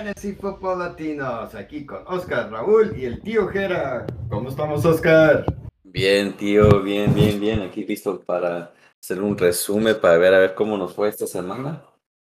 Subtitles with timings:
[0.00, 4.06] Fantasy Football Latinos, aquí con Oscar, Raúl y el tío Jera.
[4.30, 5.44] ¿Cómo estamos, Oscar?
[5.84, 7.60] Bien, tío, bien, bien, bien.
[7.60, 11.84] Aquí listo para hacer un resumen para ver a ver cómo nos fue esta semana.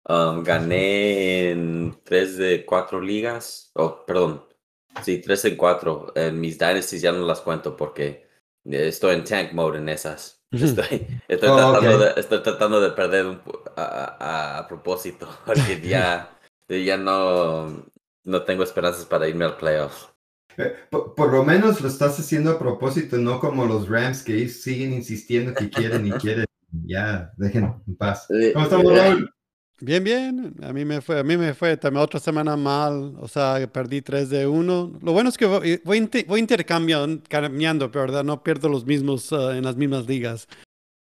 [0.08, 3.70] Um, gané en tres de cuatro ligas.
[3.74, 4.46] Oh, perdón.
[5.04, 6.14] Sí, tres en cuatro.
[6.16, 8.30] En mis dynasties ya no las cuento porque
[8.64, 10.42] estoy en tank mode en esas.
[10.52, 12.00] Estoy, estoy, Oh, tratando, ok.
[12.16, 13.42] de, estoy tratando de perder un,
[13.76, 16.37] a, a- a propósito porque ya,
[16.70, 17.86] ya no,
[18.24, 20.08] no tengo esperanzas para irme al playoff.
[20.58, 24.48] Eh, Por, por lo menos lo estás haciendo a propósito, no como los Rams que
[24.50, 26.46] siguen insistiendo que quieren y quieren.
[26.86, 28.28] Ya, dejen en paz.
[28.54, 29.34] ¿Cómo estamos, eh, Raúl?
[29.80, 30.56] Bien, bien.
[30.64, 33.14] A mí me fue, a mí me fue también otra semana mal.
[33.20, 35.00] O sea, perdí 3 de 1.
[35.02, 38.24] Lo bueno es que voy, voy, inter- voy intercambiando, cambiando, ¿verdad?
[38.24, 40.48] No pierdo los mismos ah, en las mismas ligas.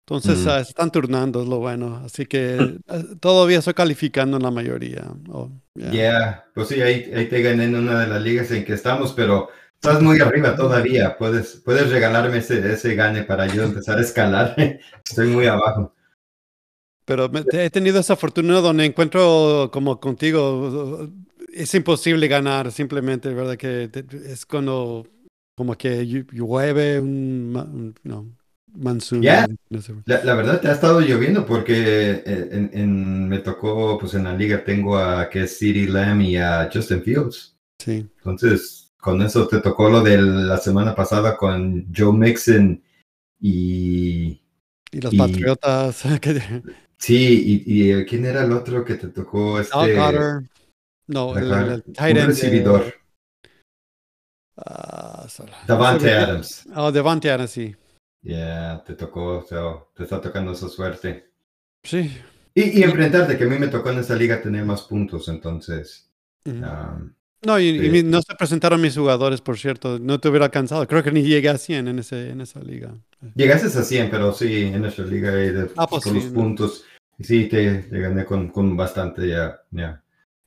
[0.06, 2.02] Entonces, ah, se están turnando, es lo bueno.
[2.06, 5.14] Así que ah, todavía estoy calificando en la mayoría.
[5.30, 6.46] Oh, Ya, yeah.
[6.54, 9.50] pues sí, ahí, ahí te gané en una de las ligas en que estamos, pero
[9.76, 11.18] estás muy arriba todavía.
[11.18, 14.56] Puedes, puedes regalarme ese, ese gane para yo empezar a escalar.
[15.06, 15.94] Estoy muy abajo.
[17.06, 21.10] Pero me- he tenido esa fortuna donde encuentro como contigo,
[21.54, 23.58] es imposible ganar simplemente, ¿verdad?
[23.58, 25.08] Que te- es cuando
[25.56, 28.38] como que llu- llueve un, un, no,
[28.74, 29.22] monsoon.
[29.22, 29.48] Ya.
[30.06, 34.24] La, la verdad te ha estado lloviendo porque eh, en, en- me tocó, pues en
[34.26, 37.58] la liga tengo a que es CeeDee Lamb y a Justin Fields.
[37.80, 38.08] Sí.
[38.18, 42.82] Entonces, con eso te tocó lo de la semana pasada con Joe Mixon
[43.40, 44.40] y
[44.92, 46.04] Y los Y- Patriotas.
[46.98, 49.60] sí, y, y, eh, ¿quién era el otro que te tocó?
[49.60, 50.50] Este, Al Carter.
[51.08, 52.94] No, el, el- el un tight end de- recibidor,
[54.58, 56.66] ah, sola- Davante Adams.
[56.76, 57.76] Oh, Devante Adams, sí.
[58.24, 59.62] Ya, te tocó, o sea,
[59.96, 61.32] te está tocando esa suerte.
[61.84, 62.12] Sí.
[62.54, 66.09] Y, y enfrentarte, que a mí me tocó en esa liga tener más puntos, entonces.
[66.46, 67.90] Um, No, y, Sí.
[67.90, 69.98] mi- no se presentaron mis jugadores, por cierto.
[69.98, 70.88] No te hubiera alcanzado.
[70.88, 72.94] Creo que ni llegué a 100 en, ese, en esa liga.
[73.36, 76.28] Llegaste a 100, pero sí, en nuestra liga ahí de, Ah, pues con sí, los
[76.28, 76.34] ¿no?
[76.34, 76.86] puntos.
[77.20, 79.60] Sí, te, te gané con, con bastante, ya.
[79.72, 80.00] ya.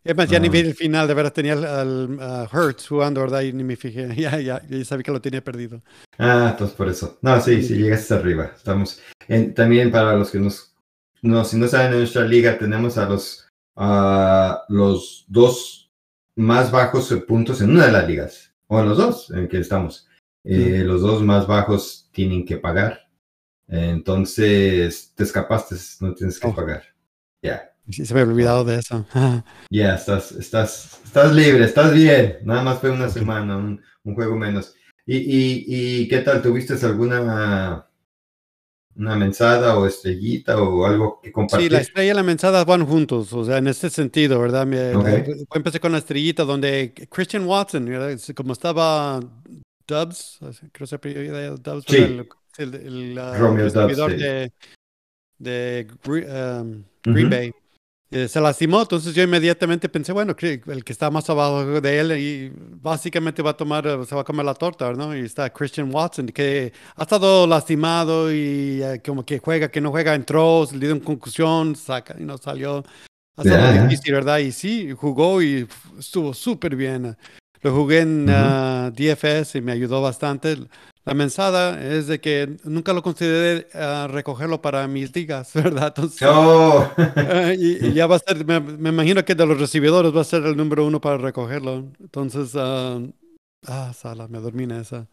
[0.04, 0.50] Es más, ya ni Ah.
[0.50, 3.40] vi el final, de verdad tenía al, al, a Hertz jugando, ¿verdad?
[3.40, 4.08] Y ni me fijé.
[4.16, 5.80] Ya, ya, ya sabía que lo tenía perdido.
[6.18, 7.18] Ah, entonces por eso.
[7.22, 8.52] No, sí, sí, llegaste arriba.
[8.54, 9.00] Estamos.
[9.28, 10.74] en- también para los que nos.
[11.22, 15.90] No, si no saben, en nuestra liga tenemos a los, a los dos
[16.36, 18.52] más bajos puntos en una de las ligas.
[18.66, 20.06] O en los dos en que estamos.
[20.46, 23.08] Eh, Los dos más bajos tienen que pagar.
[23.68, 26.54] Entonces, te escapaste, no tienes que Oh.
[26.54, 26.82] pagar.
[27.42, 27.73] Ya.
[27.90, 29.06] Sí, se me había olvidado de eso.
[29.70, 32.38] Ya, estás, estás, estás libre, estás bien.
[32.44, 34.74] Nada más fue una semana, un, un juego menos.
[35.06, 35.64] ¿Y, y,
[36.02, 36.40] y qué tal?
[36.42, 37.86] ¿Tuviste alguna
[38.96, 41.72] una mensada o estrellita o algo que Sí, compartir?
[41.72, 44.66] la estrella y la mensada van juntos, o sea, en ese sentido, ¿verdad?
[44.66, 45.04] Me- Ok.
[45.04, 45.24] la-
[45.54, 48.12] empecé con la estrellita donde Christian Watson, ¿verdad?
[48.34, 49.20] como estaba
[49.86, 50.38] Dubs,
[50.72, 50.86] creo que
[51.56, 51.96] Dubs, Sí.
[51.96, 52.28] el,
[52.58, 54.16] el, el, ah, Romeo Doubs, recibidor sí.
[54.18, 54.52] de,
[55.38, 57.30] de um, Green Ujú.
[57.30, 57.52] Bay.
[58.10, 62.12] Eh, se lastimó, entonces yo inmediatamente pensé, bueno, el que está más abajo de él
[62.12, 65.16] y básicamente va a tomar, eh, se va a comer la torta, ¿no?
[65.16, 69.90] Y está Christian Watson, que ha estado lastimado y eh, como que juega, que no
[69.90, 72.84] juega, entró, le dio una concusión, saca y no salió.
[73.36, 73.82] Ha estado Ya.
[73.82, 74.38] difícil, ¿verdad?
[74.38, 75.66] Y sí, jugó y
[75.98, 77.16] estuvo súper bien.
[77.64, 78.32] Lo jugué en Ujú.
[78.36, 80.58] ah, DFS y me ayudó bastante.
[81.06, 85.94] La mensada es de que nunca lo consideré ah, recogerlo para mis ligas, ¿verdad?
[85.96, 86.86] Entonces, Oh.
[87.58, 90.24] Y, y ya va a ser, me, me imagino que de los recibidores va a
[90.24, 91.86] ser el número uno para recogerlo.
[92.00, 93.00] Entonces, ah,
[93.66, 95.08] ah, Sala, me dormí en esa.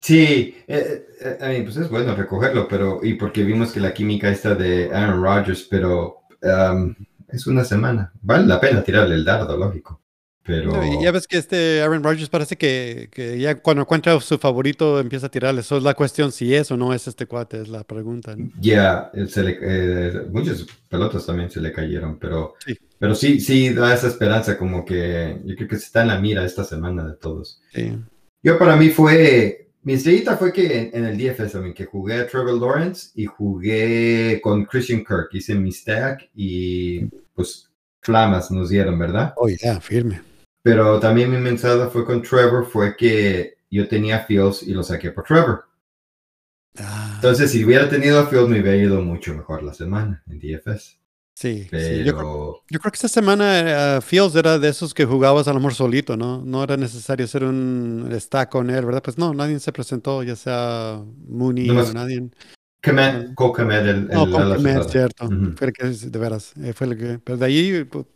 [0.00, 3.92] Sí, eh, eh, I mean, pues es bueno recogerlo, pero y porque vimos que la
[3.92, 6.94] química está de Aaron Rodgers, pero um,
[7.28, 8.12] es una semana.
[8.22, 10.00] Vale la pena tirarle el dardo, lógico.
[10.44, 14.38] Pero No, ya ves que este Aaron Rodgers parece que, que ya cuando encuentra su
[14.38, 15.60] favorito empieza a tirarle.
[15.60, 18.34] Eso es la cuestión, si es o no es este cuate, es la pregunta.
[18.34, 18.50] ¿no?
[18.60, 22.76] Ya, le- eh, muchas pelotas también se le cayeron, pero Sí.
[22.98, 26.44] pero sí, sí da esa esperanza como que yo creo que está en la mira
[26.44, 27.60] esta semana de todos.
[27.72, 27.92] Sí.
[28.42, 32.14] Yo para mí fue, mi estrellita fue que en, en el DFS también, que jugué
[32.14, 37.04] a Trevor Lawrence y jugué con Christian Kirk, hice mi stack y
[37.34, 37.68] pues
[38.00, 39.32] flamas nos dieron, ¿verdad?
[39.36, 40.20] Oh, ya, firme.
[40.62, 45.10] Pero también mi mensada fue con Trevor, fue que yo tenía Fields y lo saqué
[45.10, 45.64] por Trevor.
[46.78, 50.38] Ah, Entonces, si hubiera tenido a Fields, me hubiera ido mucho mejor la semana en
[50.38, 50.98] DFS.
[51.34, 51.68] sí, sí.
[51.70, 55.48] Pero Yo, creo, yo creo que esta semana ah, Fields era de esos que jugabas
[55.48, 56.42] a lo mejor solito, ¿no?
[56.44, 59.02] No era necesario hacer un stack con él, ¿verdad?
[59.02, 62.30] Pues no, nadie se presentó, ya sea Mooney Nomás- o nadie.
[62.84, 64.26] Komet, Cole Komet, el, el No,
[64.58, 64.88] cerrada.
[64.88, 65.26] cierto.
[65.26, 65.52] Ujú.
[65.56, 67.18] Fue el que, de veras, eh, fue el que.
[67.20, 68.06] Pero de ahí, pu-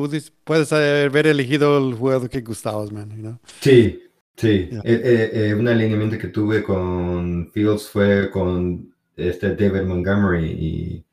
[0.00, 3.10] puedes, puedes haber elegido el jugador que gustabas, man.
[3.10, 3.38] You know?
[3.60, 4.02] Sí,
[4.36, 4.68] sí.
[4.70, 4.78] Ya.
[4.78, 11.04] Eh, eh, eh, un alineamiento que tuve con Fields fue con este David Montgomery y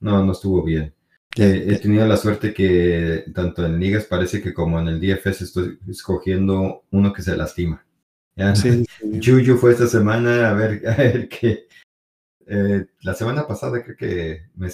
[0.00, 0.92] no, no estuvo bien.
[1.36, 5.42] Eh, he tenido la suerte que tanto en ligas parece que como en el DFS
[5.42, 7.84] estoy escogiendo uno que se lastima.
[8.34, 8.54] ¿ya?
[8.56, 9.20] Sí, sí.
[9.24, 11.68] Juju fue esta semana a ver, a ver qué.
[13.00, 14.68] la semana pasada creo que me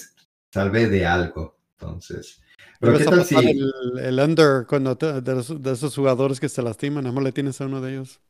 [0.51, 1.59] salvé de algo.
[1.79, 2.41] Entonces.
[2.81, 3.35] Pero qué tal si.
[3.37, 7.33] el, el under cuando te- de, los- de esos jugadores que se lastiman, más le
[7.33, 8.21] tienes a uno de ellos.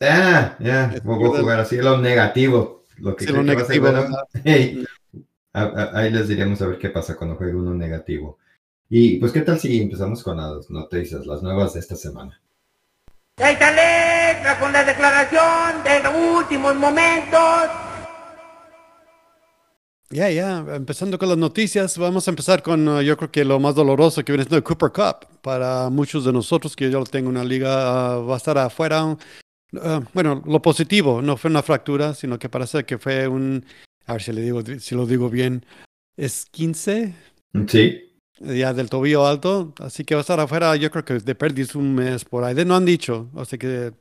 [0.00, 2.84] Ah, ya, Es voy a jugar así lo negativo.
[2.98, 4.02] Lo que Sí, creo lo que va a ser negativo, bueno.
[4.02, 4.28] ¿verdad?
[4.44, 4.84] Hey,
[5.52, 8.38] a- a- ahí les diremos a ver qué pasa cuando juegue uno negativo.
[8.88, 12.40] Y pues, ¿qué tal si empezamos con las noticias, las nuevas de esta semana?
[13.36, 17.40] Esta letra con la declaración de los últimos momentos.
[20.10, 23.58] Ya, ya, empezando con las noticias, vamos a empezar con uh, yo creo que lo
[23.58, 25.26] más doloroso que viene siendo el Cooper Cup.
[25.42, 28.56] Para muchos de nosotros, que yo lo tengo en una liga, uh, va a estar
[28.56, 29.04] afuera.
[29.04, 29.18] Uh,
[30.14, 33.64] bueno, lo positivo, no fue una fractura, sino que parece que fue un,
[34.06, 35.66] a ver si, le digo, si lo digo bien,
[36.16, 37.14] es 15
[37.68, 41.34] Sí, ya del tobillo alto, así que va a estar afuera, yo creo que de
[41.34, 42.54] perdiz un mes por ahí.
[42.54, 43.92] De, no han dicho, así que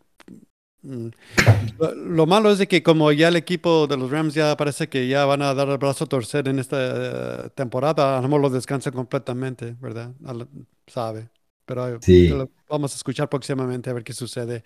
[1.80, 4.88] lo, lo malo es de que como ya el equipo de los Rams ya parece
[4.90, 8.28] que ya van a dar el brazo a torcer en esta eh, temporada, a lo
[8.28, 10.12] mejor lo descansan completamente, ¿verdad?
[10.88, 11.30] Sabe.
[11.66, 12.32] Pero Sí.
[12.70, 14.64] vamos a escuchar próximamente a ver qué sucede.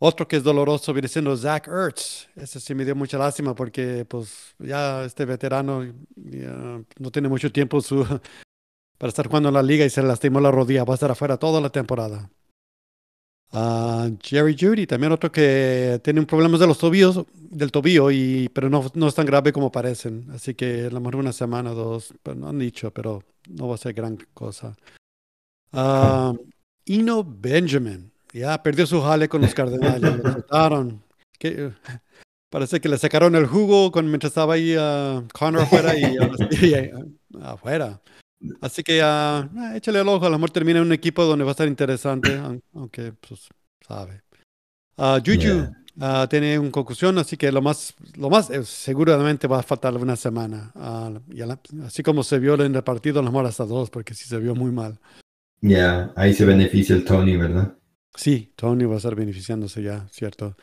[0.00, 2.28] Otro que es doloroso viene siendo Zach Ertz.
[2.36, 5.84] Ese sí me dio mucha lástima porque pues ya este veterano
[6.14, 8.04] ya no tiene mucho tiempo su,
[8.98, 10.84] para estar jugando en la liga y se lastimó la rodilla.
[10.84, 12.30] Va a estar afuera toda la temporada.
[13.50, 18.68] Jerry Judy, también otro que tiene un problema de los tobillos, del tobillo, y, pero
[18.68, 20.26] no, no es tan grave como parecen.
[20.32, 23.68] Así que a lo mejor una semana o dos, pero no han dicho, pero no
[23.68, 24.76] va a ser gran cosa.
[25.72, 26.32] Ah,
[26.86, 31.02] Eno Benjamin, ya perdió su jale con los Cardenales, lo soltaron.
[31.38, 31.70] Que,
[32.50, 36.34] parece que le sacaron el jugo con, mientras estaba ahí ah, Connor afuera y ahora
[36.50, 36.74] sí,
[37.40, 38.00] ah, afuera.
[38.60, 41.44] Así que ah, ah, échale el ojo, a lo mejor termina en un equipo donde
[41.44, 43.48] va a estar interesante, aun- aunque pues
[43.86, 44.22] sabe.
[44.96, 45.72] Ah, Juju Yeah.
[46.00, 49.96] ah, tiene una concusión, así que lo más, lo más eh, seguramente va a faltar
[49.96, 50.70] una semana.
[50.76, 53.90] Ah, y la- así como se vio en el partido, a lo mejor hasta dos,
[53.90, 54.98] porque sí se vio muy mal.
[55.60, 57.74] ya, ahí se beneficia el Tony, ¿verdad?
[58.14, 60.56] Sí, Tony va a estar beneficiándose ya, cierto.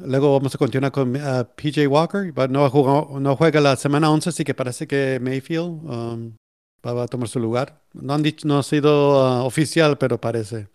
[0.00, 2.32] Luego vamos a continuar con ah, PJ Walker.
[2.50, 6.36] No, jugó- no juega la semana 11, así que parece que Mayfield um,
[6.86, 7.80] va, a tomar su lugar.
[7.92, 10.68] No han dicho, no ha sido ah, oficial, pero parece.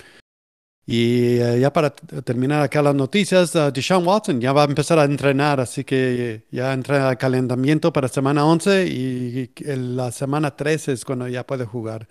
[0.86, 5.00] Y eh, ya para terminar acá las noticias, ah, Deshaun Watson ya va a empezar
[5.00, 10.56] a entrenar, así que ya entra al calentamiento para semana 11 y en la semana
[10.56, 12.08] 13 es cuando ya puede jugar.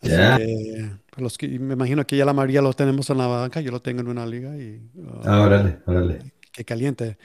[0.00, 0.36] Así Ya.
[0.38, 3.72] que los que me imagino que ya la mayoría lo tenemos en la banca, yo
[3.72, 6.32] lo tengo en una liga y ah, Ah, órale, órale.
[6.52, 7.18] qué caliente.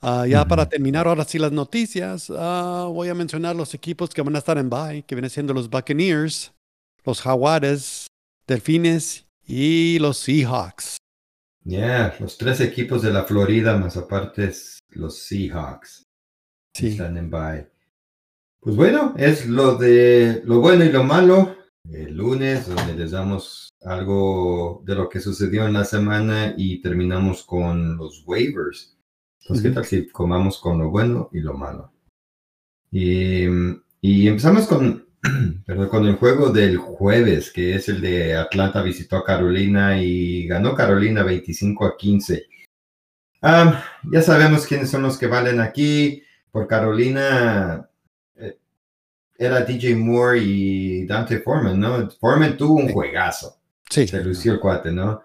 [0.00, 0.70] Ah, ya para Ujú.
[0.70, 4.58] terminar ahora sí las noticias, ah, voy a mencionar los equipos que van a estar
[4.58, 6.52] en bye, que vienen siendo los Buccaneers,
[7.04, 8.06] los Jaguares,
[8.46, 10.96] Delfines y los Seahawks.
[11.64, 16.04] Ya, los tres equipos de la Florida, más aparte es los Seahawks.
[16.76, 17.68] Sí, Están en bye.
[18.60, 21.56] Pues bueno, es lo de lo bueno y lo malo.
[21.90, 27.44] El lunes, donde les damos algo de lo que sucedió en la semana y terminamos
[27.44, 28.95] con los waivers.
[29.40, 31.92] Entonces, ¿qué tal si comamos con lo bueno y lo malo?
[32.90, 33.46] Y,
[34.00, 35.06] y empezamos con,
[35.66, 40.46] perdón, con el juego del jueves, que es el de Atlanta visitó a Carolina y
[40.46, 42.46] ganó Carolina 25 a 15.
[43.42, 46.22] Ah, ya sabemos quiénes son los que valen aquí.
[46.50, 47.88] Por Carolina
[48.34, 48.58] eh,
[49.38, 52.10] era DJ Moore y Dante Foreman, ¿no?
[52.10, 53.60] Foreman tuvo un juegazo.
[53.90, 54.08] sí.
[54.08, 55.22] Se lució el cuate, ¿no?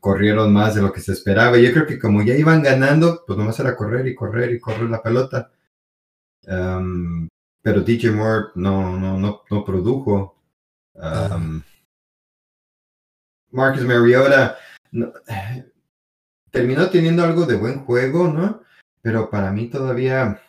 [0.00, 1.56] Corrieron más de lo que se esperaba.
[1.56, 4.90] Yo creo que como ya iban ganando, pues nomás era correr y correr y correr
[4.90, 5.50] la pelota.
[7.62, 10.36] Pero DJ Moore no, no, no, no produjo.
[13.50, 14.58] Marcus Mariota
[16.50, 18.62] terminó teniendo algo de buen juego, ¿no?
[19.00, 20.42] Pero para mí todavía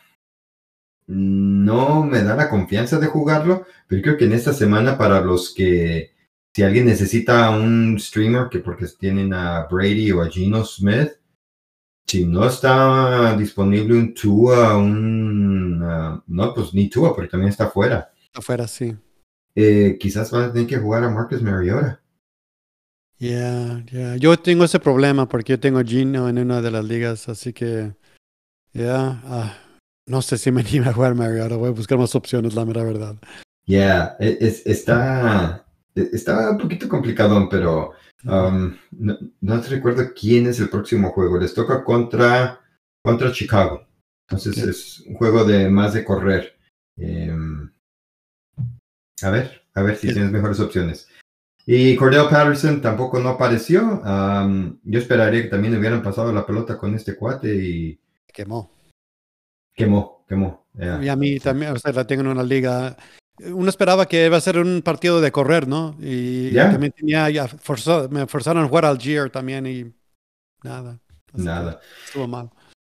[1.06, 3.64] no me da la confianza de jugarlo.
[3.88, 6.15] Pero creo que en esta semana para los que
[6.56, 11.10] si alguien necesita un streamer que porque tienen a Brady o a Geno Smith,
[12.06, 17.68] si no está disponible un Tua, un ah, no, pues ni Tua, porque también está
[17.68, 18.10] fuera.
[18.32, 18.96] Afuera, sí.
[19.54, 22.00] Eh, quizás van a tener que jugar a Marcus Mariota.
[23.18, 24.16] Yeah, yeah.
[24.16, 27.92] Yo tengo ese problema porque yo tengo Gino en una de las ligas, así que,
[28.72, 29.58] ya, ah,
[30.06, 31.56] no sé si me anime a jugar Mariota.
[31.56, 33.16] Voy a buscar más opciones, la mera verdad.
[33.66, 35.65] Yeah, e- es- está,
[35.96, 37.92] e- está un poquito complicado, pero
[38.24, 41.38] um, no, no recuerdo quién es el próximo juego.
[41.38, 42.60] Les toca contra,
[43.02, 43.84] contra Chicago.
[44.28, 46.56] Entonces es un juego de más de correr.
[46.96, 47.70] Em,
[49.22, 50.14] a ver, a ver si Sí.
[50.14, 51.08] tienes mejores opciones.
[51.64, 53.82] Y Cordell Patterson tampoco no apareció.
[54.04, 58.00] Um, yo esperaría que también hubieran pasado la pelota con este cuate y
[58.32, 58.70] Quemó.
[59.74, 60.66] quemó, quemó.
[60.74, 61.02] Yeah.
[61.02, 62.96] Y a mí también, o sea, la tengo en una liga.
[63.44, 65.96] Uno esperaba que iba a ser un partido de correr, ¿no?
[66.00, 66.70] Y Ya.
[66.70, 69.92] también tenía, ya forzó- me forzaron a jugar al Gier también y
[70.62, 70.98] nada.
[71.34, 71.80] Nada.
[72.06, 72.50] Estuvo mal.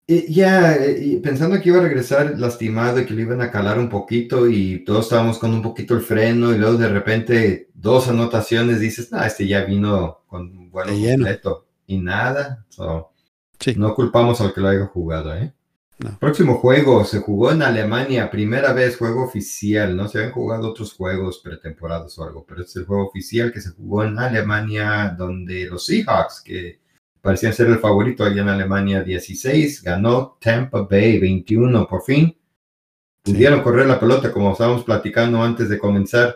[0.07, 3.77] Ya, eh, y pensando que iba a regresar lastimado y que le iban a calar
[3.77, 8.07] un poquito y todos estábamos con un poquito el freno y luego de repente dos
[8.07, 11.25] anotaciones dices, no, este ya vino con un lleno.
[11.25, 12.65] completo y nada.
[12.69, 13.11] So,
[13.59, 13.73] Sí.
[13.75, 15.53] No culpamos al que lo haya jugado, ¿eh?
[15.99, 16.17] No.
[16.17, 20.93] Próximo juego se jugó en Alemania, primera vez juego oficial, no se habían jugado otros
[20.93, 25.13] juegos pretemporadas o algo, pero este es el juego oficial que se jugó en Alemania,
[25.17, 26.79] donde los Seahawks, que
[27.21, 32.33] parecían ser el favorito allá en Alemania 16, ganó Tampa Bay 21 por fin.
[33.25, 33.33] Sí.
[33.33, 36.33] Pudieron correr la pelota como estábamos platicando antes de comenzar.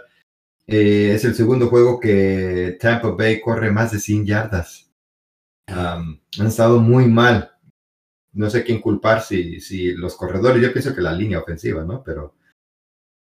[0.67, 4.91] Eh, es el segundo juego que Tampa Bay corre más de 100 yardas.
[5.70, 7.52] Um, han estado muy mal.
[8.34, 12.04] No sé quién culpar si, si los corredores, yo pienso que la línea ofensiva, ¿no?
[12.04, 12.34] Pero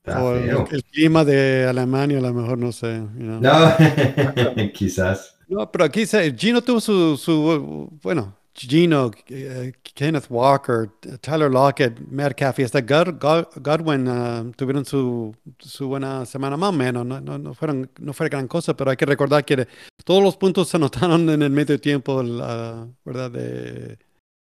[0.03, 2.99] está O el, el clima de Alemania, a lo mejor, no sé.
[3.17, 3.41] you know.
[3.41, 3.75] No,
[4.73, 5.37] quizás.
[5.49, 10.89] No, pero aquí Gino tuvo su, su bueno, Gino, eh, Kenneth Walker,
[11.21, 16.71] Tyler Lockett, Metcalf y hasta God- God- Godwin ah, tuvieron su, su buena semana más
[16.71, 17.05] o menos.
[17.05, 19.67] No, no, no, fueron, no fue gran cosa, pero hay que recordar que
[20.05, 23.31] todos los puntos se anotaron en el medio tiempo, la, ¿verdad?
[23.33, 23.99] De,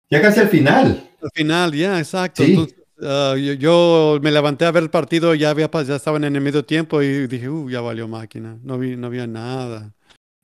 [0.10, 1.10] Ya casi al final.
[1.22, 2.44] al final, ya, exacto.
[2.44, 2.52] Sí.
[2.52, 6.36] Entonces, ah, yo, yo me levanté a ver el partido, ya, había, ya estaban en
[6.36, 8.58] el medio tiempo y dije, uh, ya valió máquina.
[8.64, 9.94] No vi, no había nada.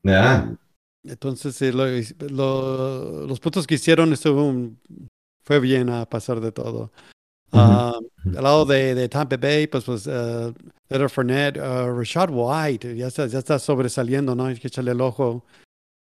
[0.03, 0.55] Ya.
[1.03, 1.87] Entonces, eh, lo-
[2.29, 4.71] lo- los puntos que hicieron estuvo
[5.43, 6.91] fue bien a pasar de todo.
[7.53, 7.59] Ujú.
[8.37, 10.53] al lado de, de Tampa Bay, pues, pues uh,
[11.09, 14.45] Fournette, uh, Rashad White, ya está, ya está sobresaliendo, ¿no?
[14.45, 15.43] Hay que echarle el ojo.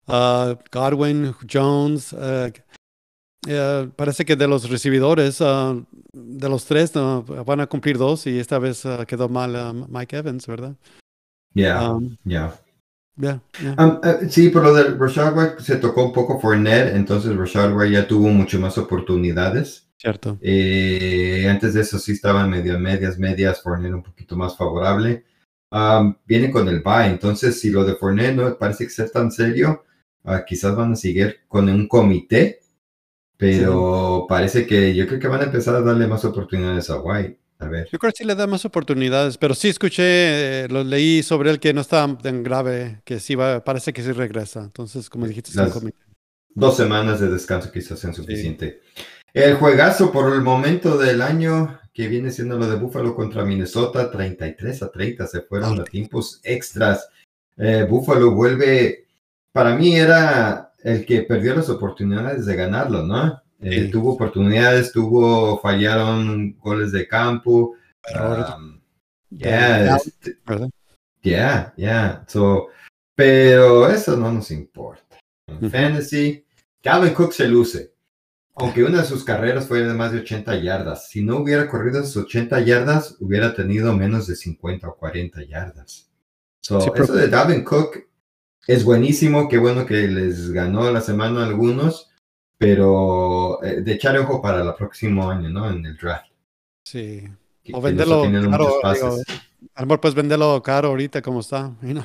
[0.08, 2.14] Godwin, Jones,
[3.48, 5.76] ah, eh, parece que de los recibidores, ah,
[6.14, 7.24] de los tres, ¿no?
[7.24, 10.76] van a cumplir dos y esta vez ah, quedó mal ah, Mike Evans, ¿verdad?
[11.54, 12.54] Ya, Um, ya,
[13.18, 13.42] ya.
[13.78, 17.74] Um, eh, sí, por lo de Rashad White se tocó un poco Fournette, entonces Rashad
[17.76, 19.88] White ya tuvo mucho más oportunidades.
[19.98, 20.38] Cierto.
[20.42, 25.24] Eh, antes de eso sí estaban medio medias, medias, Fournette un poquito más favorable.
[25.72, 29.32] Um, viene con el bye, entonces si lo de Fournette no parece que ser tan
[29.32, 29.84] serio,
[30.24, 32.60] ah, quizás van a seguir con un comité,
[33.38, 37.40] pero parece que yo creo que van a empezar a darle más oportunidades a White.
[37.60, 37.88] A ver.
[37.92, 40.04] Yo creo que sí le da más oportunidades, pero sí escuché,
[40.66, 44.04] eh, lo leí sobre él que no está tan grave, que sí va, parece que
[44.04, 44.62] sí regresa.
[44.62, 45.74] Entonces, como dijiste, Las-
[46.54, 48.82] dos semanas de descanso quizás sean suficiente.
[49.34, 54.12] El juegazo por el momento del año que viene siendo lo de Buffalo contra Minnesota,
[54.12, 57.08] 33 a 30 se fueron a tiempos extras.
[57.58, 59.06] Eh, Buffalo vuelve,
[59.54, 63.42] para mí era el que perdió las oportunidades de ganarlo, ¿no?
[63.60, 63.92] Eh, Sí.
[63.92, 67.74] Tuvo oportunidades, tuvo, fallaron goles de campo.
[68.14, 68.80] Um,
[69.32, 70.38] yeah, este-.
[71.24, 72.24] Yeah, yeah.
[72.28, 72.68] So,
[73.16, 75.18] pero eso no nos importa.
[75.48, 76.46] En fantasy,
[76.84, 77.94] Calvin Cook se luce.
[78.58, 81.10] Aunque una de sus carreras fue de más de 80 yardas.
[81.10, 86.12] Si no hubiera corrido esas 80 yardas, hubiera tenido menos de 50 o 40 yardas.
[86.62, 88.08] So, Sí, eso de Dalvin Cook
[88.68, 89.48] es buenísimo.
[89.50, 92.10] Qué bueno que les ganó la semana a algunos.
[92.58, 95.70] Pero eh, de echar ojo para el próximo año, ¿no?
[95.70, 96.28] En el draft.
[96.86, 97.24] Sí.
[97.62, 99.18] Que- O venderlo caro, digo,
[99.74, 101.76] A lo mejor puedes venderlo caro ahorita como está.
[101.82, 102.04] you know.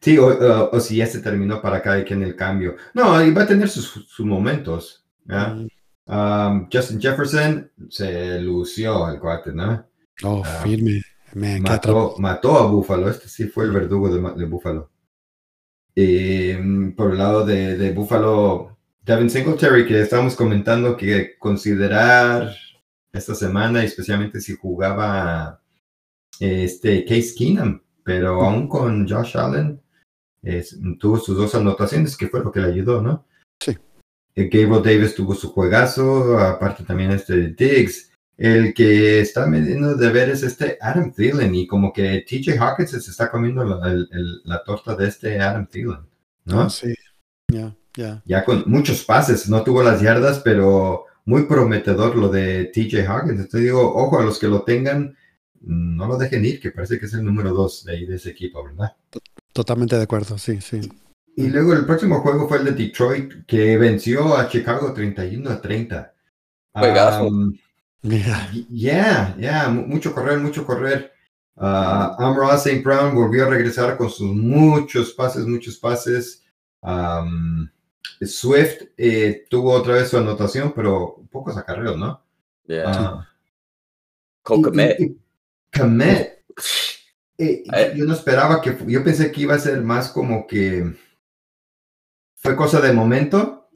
[0.00, 2.76] Sí, o, o- o si ya se terminó para cada quien el cambio.
[2.94, 5.04] No, y va a tener sus, sus momentos.
[5.24, 5.48] ¿ya?
[5.54, 5.68] Mm.
[6.08, 9.84] Um, Justin Jefferson se lució el cuate, ¿no?
[10.22, 10.60] Oh, Ah.
[10.62, 11.02] firme.
[11.34, 13.10] Man, Mató, mató a Buffalo.
[13.10, 14.90] Este sí fue el verdugo de, de Buffalo.
[15.96, 22.54] Mm, por el lado de, de Buffalo, Devin Singletary, que estábamos comentando que considerar
[23.12, 25.62] esta semana, especialmente si jugaba
[26.38, 29.80] este Case Keenum, pero aún con Josh Allen,
[30.98, 33.26] tuvo sus dos anotaciones, que fue lo que le ayudó, ¿no?
[33.58, 33.76] Sí.
[34.34, 38.12] Eh, Gabriel Davis tuvo su juegazo, aparte también este de Diggs.
[38.36, 42.90] El que está mediendo de ver es este Adam Thielen y como que TJ Hawkins
[42.90, 46.00] se está comiendo la, el- el- la torta de este Adam Thielen,
[46.44, 46.62] ¿no?
[46.62, 46.94] Ah, sí.
[47.48, 48.22] Ya, ya.
[48.26, 53.40] Ya con muchos pases, no tuvo las yardas, pero muy prometedor lo de TJ Hawkins.
[53.40, 55.16] Entonces digo, ojo a los que lo tengan,
[55.62, 58.30] no lo dejen ir, que parece que es el número dos de ahí de ese
[58.30, 58.94] equipo, ¿verdad?
[59.52, 60.80] Totalmente de acuerdo, sí, sí.
[61.34, 65.60] Y luego el próximo juego fue el de Detroit, que venció a Chicago 31 a
[65.60, 66.14] 30.
[66.72, 67.26] Juegazo.
[67.28, 67.56] Um,
[68.70, 71.12] Yeah, yeah, mu- mucho correr, mucho correr.
[71.56, 72.82] Uh, Amroa St.
[72.82, 76.42] Brown volvió a regresar con sus muchos pases, muchos pases.
[76.82, 77.68] Um,
[78.20, 82.22] Swift eh, tuvo otra vez su anotación, pero pocos acarreos, ¿no?
[82.66, 82.84] Yeah.
[82.86, 83.28] Ah,
[85.70, 86.44] Kmet,
[87.38, 87.92] eh, Eh.
[87.96, 90.94] yo no esperaba que, yo pensé que iba a ser más como que
[92.36, 93.68] fue cosa de momento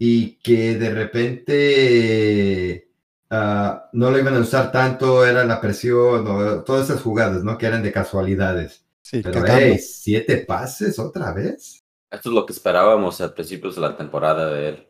[0.00, 2.83] y que de repente
[3.30, 7.58] ah, no lo iban a usar tanto, era la presión, o todas esas jugadas, ¿no?
[7.58, 8.84] Que eran de casualidades.
[9.02, 11.82] sí, Pero, hey, siete pases otra vez.
[12.10, 14.88] Esto es lo que esperábamos al principio de la temporada de él.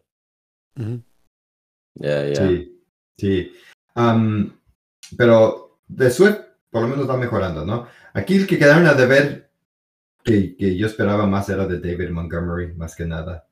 [0.79, 1.03] Ujú.
[1.95, 2.49] Yeah, yeah.
[2.49, 2.83] Sí,
[3.17, 3.53] sí.
[5.17, 6.39] Pero de Swift,
[6.71, 7.87] por lo menos va mejorando, ¿no?
[8.13, 9.51] Aquí el que quedaron a deber,
[10.23, 13.47] que, que yo esperaba más, era de David Montgomery, más que nada.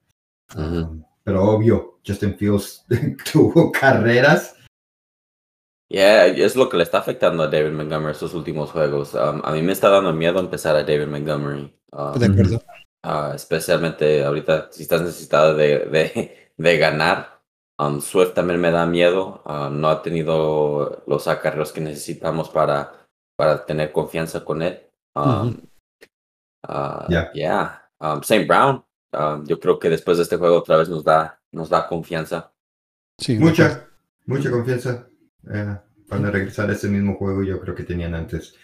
[1.24, 2.84] Pero obvio, Justin Fields
[3.32, 4.56] tuvo carreras.
[5.92, 9.12] Yeah, es lo que le está afectando a David Montgomery estos últimos juegos.
[9.12, 11.78] Um, a mí me está dando miedo empezar a David Montgomery.
[11.92, 12.62] Um, De acuerdo.
[13.04, 17.42] ah, especialmente ahorita si estás necesitado de, de, de ganar.
[17.78, 19.42] Um, Swift también me da miedo.
[19.44, 23.06] Ah, no ha tenido los acarreos que necesitamos para,
[23.36, 24.80] para tener confianza con él.
[25.14, 25.60] Um,
[26.66, 27.90] ah, Yeah.
[28.00, 28.46] Um, St.
[28.46, 28.82] Brown.
[29.12, 32.50] um, yo creo que después de este juego otra vez nos da, nos da confianza.
[33.18, 33.36] Sí.
[33.38, 33.86] Mucha,
[34.24, 35.06] mucha confianza.
[35.50, 35.76] Eh,
[36.08, 38.54] van a regresar a ese mismo juego, yo creo que tenían antes.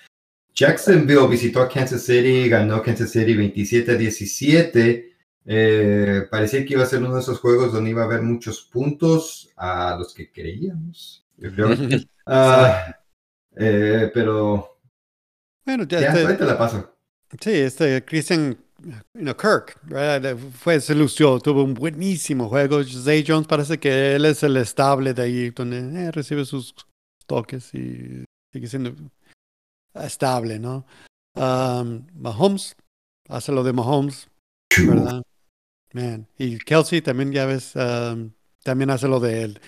[0.55, 5.13] Jacksonville visitó a Kansas City, ganó Kansas City 27 a 17.
[5.51, 8.63] Eh, parecía que iba a ser uno de esos juegos donde iba a haber muchos
[8.71, 11.25] puntos a los que creíamos.
[11.37, 11.69] Yo creo.
[12.31, 12.95] Ah,
[13.57, 14.79] eh, pero
[15.65, 16.95] Bueno, ya, ya, este- ahorita la paso.
[17.41, 18.59] sí, este Christian
[19.15, 20.37] know, Kirk, ¿verdad?
[20.37, 22.83] fue, se lució, tuvo un buenísimo juego.
[22.85, 26.75] Zay Jones parece que él es el estable de ahí, donde eh, recibe sus
[27.27, 28.95] toques y sigue siendo
[29.95, 30.87] estable, ¿no?
[31.35, 32.75] Um, Mahomes,
[33.29, 34.29] hace lo de Mahomes,
[34.87, 35.23] ¿verdad?
[35.93, 36.27] Man.
[36.39, 38.31] Y Kelsey también, ya ves, um,
[38.63, 39.61] también hace lo de él.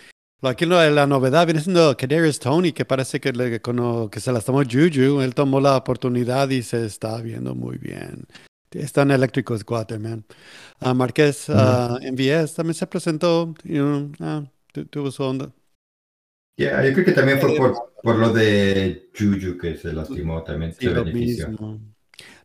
[0.43, 4.45] Aquí la novedad viene siendo Kadarius Tony, que parece que, le, cono- que se las
[4.45, 5.21] tomó Juju.
[5.21, 8.27] Él tomó la oportunidad y se está viendo muy bien.
[8.73, 10.25] Están eléctricos, cuate, man.
[10.81, 15.53] Ah, Marqués ah, MVS también se presentó, you know, ah, tu- tuvo su onda.
[16.57, 20.73] Ya, yo creo que también fue por, por lo de Juju que se lastimó, también
[20.75, 21.49] Sí, se lo benefició.
[21.49, 21.81] mismo.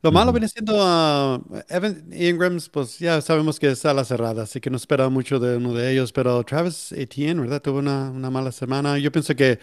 [0.01, 0.35] Lo malo Ujú.
[0.35, 4.69] viene siendo ah, Evan Ingrams, pues ya sabemos que está a la cerrada, así que
[4.69, 7.61] no esperaba mucho de uno de ellos, pero Travis Etienne, ¿verdad?
[7.61, 8.97] Tuvo una, una mala semana.
[8.99, 9.59] Yo pienso que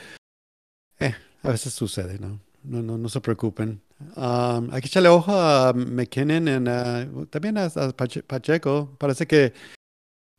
[1.01, 2.41] eh, a veces sucede, ¿no?
[2.63, 3.81] No, no, no se preocupen.
[4.17, 8.97] Um, hay que echarle ojo a McKinnon y ah, también a, a Pache- Pacheco.
[8.99, 9.53] Parece que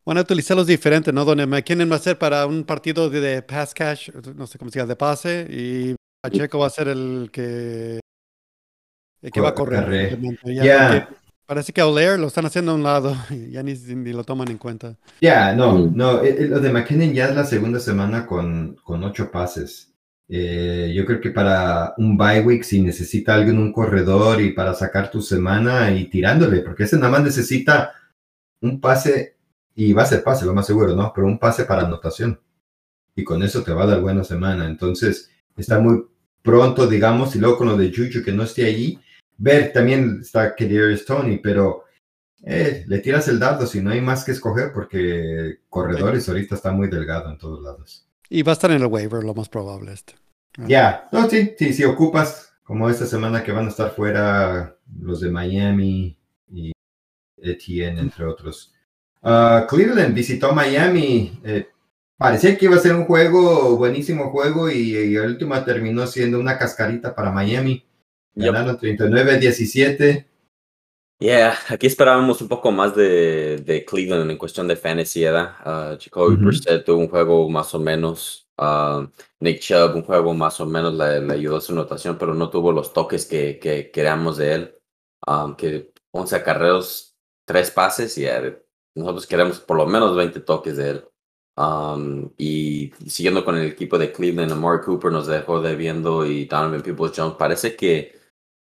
[0.06, 1.26] van a utilizarlos diferentes, ¿no?
[1.26, 4.70] Donde McKinnon va a ser para un partido de, de pass cash, no sé cómo
[4.72, 8.00] se llama, de pase, y Pacheco va a ser el que,
[9.22, 10.20] el que va a correr.
[10.46, 11.10] Ya,
[11.46, 13.16] Parece que a Olair lo están haciendo a un lado,
[13.50, 14.98] ya ni, ni lo toman en cuenta.
[15.22, 15.96] Ya, no, Mm.
[15.96, 19.93] no, eh, eh, lo de McKinnon ya es la segunda semana con, con ocho pases.
[20.30, 24.74] Eh, yo creo que para un bye week, si necesita alguien un corredor y para
[24.74, 27.94] sacar tu semana y tirándole, porque ese nada más necesita
[28.62, 29.38] un pase
[29.76, 31.12] y va a ser pase, lo más seguro, ¿no?
[31.14, 32.40] Pero un pase para anotación.
[33.16, 34.66] Y con eso te va a dar buena semana.
[34.68, 36.06] Entonces, está muy
[36.42, 39.00] pronto, digamos, y luego con lo de Juju que no esté allí.
[39.38, 41.86] Ver, también está Kadarius Tony, pero
[42.44, 46.72] eh, le tiras el dardo si no hay más que escoger porque corredores ahorita está
[46.72, 48.08] muy delgado en todos lados.
[48.30, 49.94] Y va a estar en el waiver, lo más probable.
[49.94, 50.16] Este.
[50.58, 55.22] Ya, no, sí, sí, si ocupas, como esta semana que van a estar fuera los
[55.22, 56.18] de Miami
[56.52, 56.72] y
[57.38, 58.74] Etienne, entre otros.
[59.22, 61.40] Ah, Cleveland visitó Miami.
[61.44, 61.68] eh,
[62.18, 66.40] parecía que iba a ser un juego, buenísimo juego, y, y el último terminó siendo
[66.40, 67.86] una cascarita para Miami.
[68.36, 70.26] Ganaron 39-17.
[71.24, 75.56] Yeah, aquí esperábamos un poco más de, de Cleveland en cuestión de fantasy, ¿verdad?
[75.66, 76.36] Uh, Jacoby.
[76.36, 78.50] Brissett tuvo un juego más o menos.
[78.58, 79.08] uh,
[79.40, 82.50] Nick Chubb, un juego más o menos, le, le ayudó a su anotación, pero no
[82.50, 84.76] tuvo los toques que, que queríamos de él.
[85.26, 88.62] Um, que 11 acarreos, 3 pases, y eh,
[88.94, 91.06] nosotros queremos por lo menos 20 toques de él.
[91.56, 96.82] Um, y siguiendo con el equipo de Cleveland, Amari Cooper nos dejó debiendo y Donovan
[96.82, 97.36] Peoples-Jones.
[97.38, 98.23] Parece que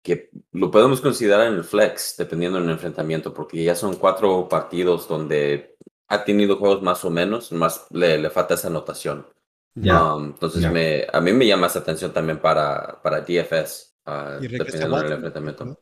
[0.03, 5.07] que lo podemos considerar en el flex, dependiendo del enfrentamiento, porque ya son cuatro partidos
[5.09, 5.77] donde
[6.09, 9.27] ha tenido juegos más o menos, más le, le falta esa anotación.
[9.75, 10.15] Ya.
[10.15, 10.71] Um, entonces, ya.
[10.71, 14.93] me, a mí me llama esa atención también para, para DFS, uh, regresa dependiendo del
[14.93, 15.65] Watson, enfrentamiento.
[15.67, 15.79] ¿no?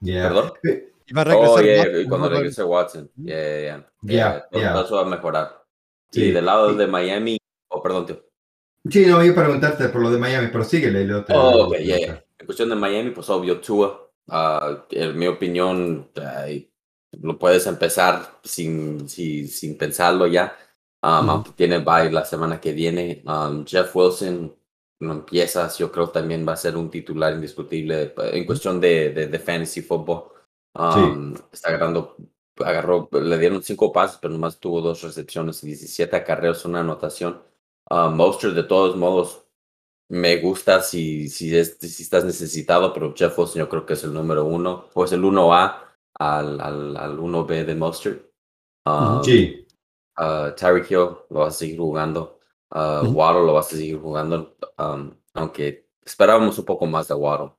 [0.00, 0.22] Yeah.
[0.28, 0.52] ¿Perdón?
[1.06, 2.34] Y va a regresar Oh, yeah, Watson, y cuando ¿no?
[2.36, 3.10] regrese Watson.
[3.16, 3.88] Yeah, yeah, yeah.
[4.02, 4.72] Ya, Yeah, ya.
[4.72, 5.64] todo eso va a mejorar.
[6.10, 6.24] Sí.
[6.24, 6.76] Y del lado Sí.
[6.76, 7.38] de Miami,
[7.68, 8.24] oh, perdón, tío.
[8.90, 11.06] Sí, no, iba a preguntarte por lo de Miami, pero síguele.
[11.22, 12.24] te- Oh, ok, yeah, yeah.
[12.44, 14.10] En cuestión de Miami, pues obvio, Tua.
[14.28, 16.70] ah, en mi opinión, ay,
[17.22, 20.54] lo puedes empezar sin, sin, sin pensarlo ya.
[21.02, 21.30] Um.
[21.30, 23.22] Aunque tiene bye la semana que viene.
[23.26, 24.54] Um, Jeff Wilson,
[25.00, 29.10] no empiezas, yo creo también va a ser un titular indiscutible eh, en cuestión de,
[29.10, 30.24] de, de fantasy football.
[30.74, 32.14] Um, Está agarrando,
[32.58, 37.42] agarró, le dieron cinco pases, pero nomás tuvo dos recepciones, 17 acarreos, una anotación.
[37.90, 39.43] Mostert, de todos modos,
[40.08, 44.04] me gusta si, si, es- si estás necesitado, pero Jeff Wilson yo creo que es
[44.04, 48.26] el número uno, pues el 1A al, al, al 1B de Mostert.
[48.86, 49.66] Um, Sí,
[50.18, 50.98] uh, Tyreek Hill
[51.30, 52.40] lo vas a seguir jugando.
[52.74, 53.06] Uh.
[53.12, 54.56] Waddle lo vas a seguir jugando.
[54.78, 57.52] um, aunque esperábamos un poco más de Waddle.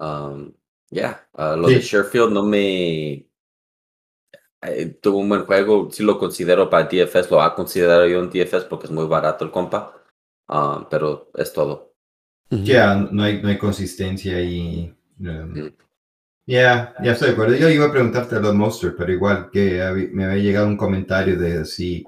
[0.00, 0.52] Um,
[0.90, 1.80] yeah, uh, lo de.
[1.80, 3.28] Sherfield no me.
[4.62, 5.90] eh, tuvo un buen juego.
[5.90, 7.30] Sí lo considero para DFS.
[7.30, 9.94] Lo ha considerado yo en DFS porque es muy barato el compa.
[10.48, 11.91] Um, pero es todo.
[12.52, 12.64] Ujú.
[12.64, 14.94] ya, no hay, no hay consistencia y.
[15.20, 15.72] um.
[16.44, 17.56] Ya, ya estoy de acuerdo.
[17.56, 19.80] Yo iba a preguntarte a los Monster, pero igual que
[20.12, 22.04] me había llegado un comentario de si,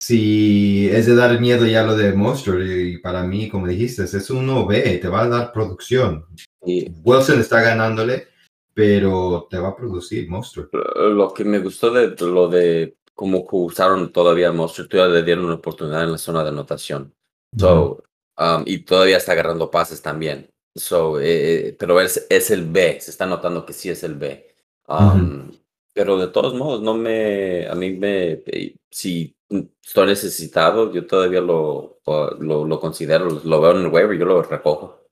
[0.00, 2.60] si es de dar miedo ya lo de Monster.
[2.62, 6.26] Y para mí, como dijiste, es un OB, te va a dar producción.
[6.64, 8.28] Y Wilson está ganándole,
[8.72, 10.68] pero te va a producir Monster.
[10.72, 15.46] eh, lo que me gustó de lo de cómo usaron todavía Monster, todavía le dieron
[15.46, 17.12] una oportunidad en la zona de anotación.
[17.56, 18.04] So,
[18.38, 20.48] um, y todavía está agarrando pases también.
[20.74, 24.14] So, eh, eh, pero es, es el B, se está notando que sí es el
[24.14, 24.54] B.
[24.88, 25.50] Um,
[25.92, 29.36] Pero de todos modos, no me, a mí me, eh, si
[29.82, 34.42] estoy necesitado, yo todavía lo, lo, lo considero, lo veo en el waiver, yo lo
[34.42, 35.08] recojo.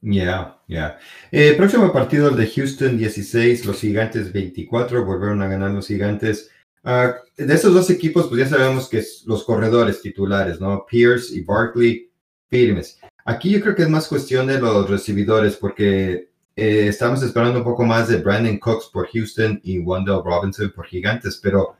[0.00, 0.98] Ya, ya.
[1.32, 6.50] Eh, próximo partido, el de Houston 16, los Gigantes 24, volvieron a ganar los Gigantes.
[6.84, 10.86] Ah, de esos dos equipos, pues ya sabemos que es los corredores titulares, ¿no?
[10.86, 12.10] Pierce y Barkley
[12.48, 12.98] firmes.
[13.24, 17.64] Aquí yo creo que es más cuestión de los recibidores, porque eh, estamos esperando un
[17.64, 21.76] poco más de Brandon Cooks por Houston y Wendell Robinson por Gigantes, pero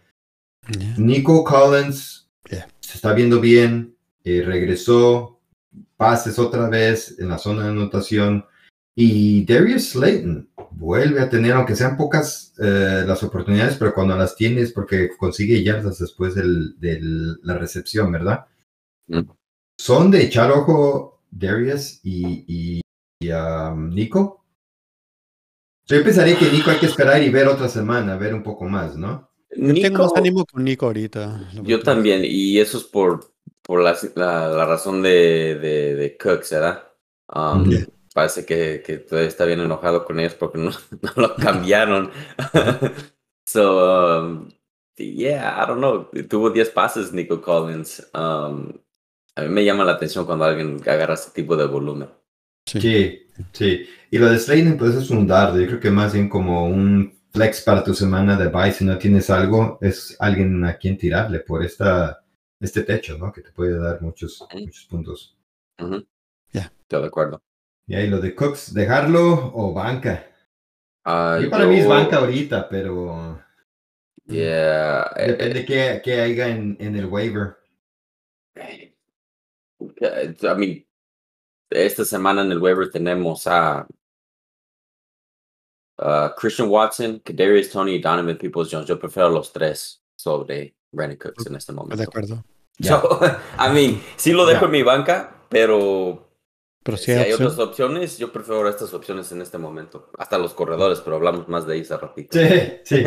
[0.68, 0.94] Ya.
[0.98, 2.68] Nico Collins Yeah.
[2.80, 5.40] se está viendo bien, eh, regresó,
[5.96, 8.44] pases otra vez en la zona de anotación.
[8.94, 14.36] Y Darius Slayton vuelve a tener, aunque sean pocas eh, las oportunidades, pero cuando las
[14.36, 18.46] tienes, porque consigue yardas después de la recepción, ¿verdad?
[19.08, 19.20] Mm.
[19.78, 22.80] Son de echar ojo Darius y, y-
[23.20, 24.44] y, um, Nico.
[25.86, 28.96] Yo pensaría que Nico hay que esperar y ver otra semana, ver un poco más,
[28.96, 29.30] ¿no?
[29.50, 31.50] Yo tengo más Nico- ánimo con Nico ahorita.
[31.62, 36.50] Yo también, y eso es por, por la, la, la razón de, de, de Cooks,
[36.50, 36.84] ¿verdad?
[37.32, 37.70] Um.
[37.70, 37.86] Yeah.
[38.14, 40.70] Parece que, que todavía está bien enojado con ellos porque no,
[41.02, 42.10] no lo cambiaron.
[43.46, 44.48] so, um,
[44.96, 46.08] yeah, I don't know.
[46.26, 48.08] Tuvo 10 pases Nico Collins.
[48.14, 48.72] Um,
[49.36, 52.08] a mí me llama la atención cuando alguien agarra ese tipo de volumen.
[52.66, 53.86] Sí, sí.
[54.10, 55.60] Y lo de Slayton, pues es un dardo.
[55.60, 58.72] Yo creo que más bien como un flex para tu semana de bye.
[58.72, 62.24] Si no tienes algo, es alguien a quien tirarle por esta,
[62.58, 63.32] este techo, ¿no?
[63.32, 65.36] Que te puede dar muchos, muchos puntos.
[65.78, 66.04] Ujú.
[66.52, 66.72] Yeah.
[66.82, 67.42] Estoy de acuerdo.
[67.86, 70.26] Y ahí lo de Cooks, dejarlo o banca.
[71.04, 73.38] Ah, Yo para mí es banca ahorita, pero
[74.28, 77.58] Yeah, eh, depende qué, qué haya en, en el waiver.
[80.00, 80.86] Eh, I mean,
[81.70, 83.86] esta semana en el waiver tenemos a
[85.98, 88.86] a Christian Watson, Kadarius Tony y Donovan Peoples Jones.
[88.86, 92.02] Yo prefiero los tres sobre Brandon Cooks en este De momento.
[92.02, 92.44] acuerdo.
[92.78, 93.00] Ya.
[93.00, 93.18] So,
[93.58, 96.25] I mean, sí lo dejo en mi banca, pero
[96.86, 97.48] Pero sí si hay opción.
[97.48, 100.08] otras opciones, yo prefiero estas opciones en este momento.
[100.16, 102.38] Hasta los corredores, pero hablamos más de ellos ratito.
[102.38, 102.46] Sí,
[102.84, 103.04] sí.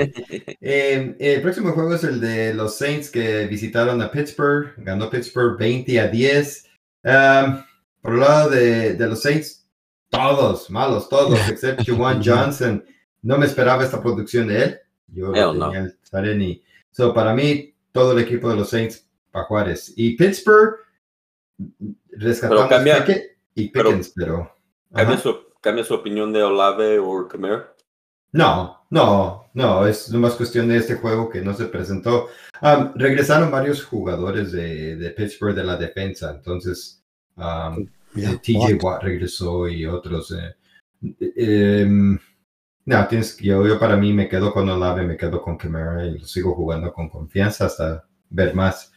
[0.60, 4.74] Eh, el próximo juego es el de los Saints que visitaron a Pittsburgh.
[4.78, 6.66] Ganó Pittsburgh 20 a 10.
[7.06, 7.64] Um,
[8.02, 9.66] por el lado de, de los Saints,
[10.10, 12.84] todos malos, todos, excepto Juwan Johnson.
[13.22, 14.80] No me esperaba esta producción de él.
[15.08, 15.72] Yo Hell no.
[15.72, 16.62] tenía el.
[16.92, 19.94] So, para mí, todo el equipo de los Saints para Juárez.
[19.96, 20.76] Y Pittsburgh,
[22.12, 23.06] rescatamos Pero cambia-
[23.64, 24.52] y pero- Pickens, pero.
[24.94, 27.76] ¿Cambia su, cambia su opinión de Olave o Camaro?
[28.32, 32.28] No, no, no, es más cuestión de este juego que no se presentó.
[32.62, 37.04] Um, regresaron varios jugadores de, de Pittsburgh de la defensa, entonces
[37.38, 38.84] um, Ya, eh, TJ Watt.
[38.84, 40.32] Watt regresó y otros.
[40.32, 40.56] eh,
[41.20, 42.20] eh, em,
[42.86, 46.18] no, tienes, yo, yo para mí me quedo con Olave, me quedo con Camara y
[46.20, 48.92] lo sigo jugando con confianza hasta ver más.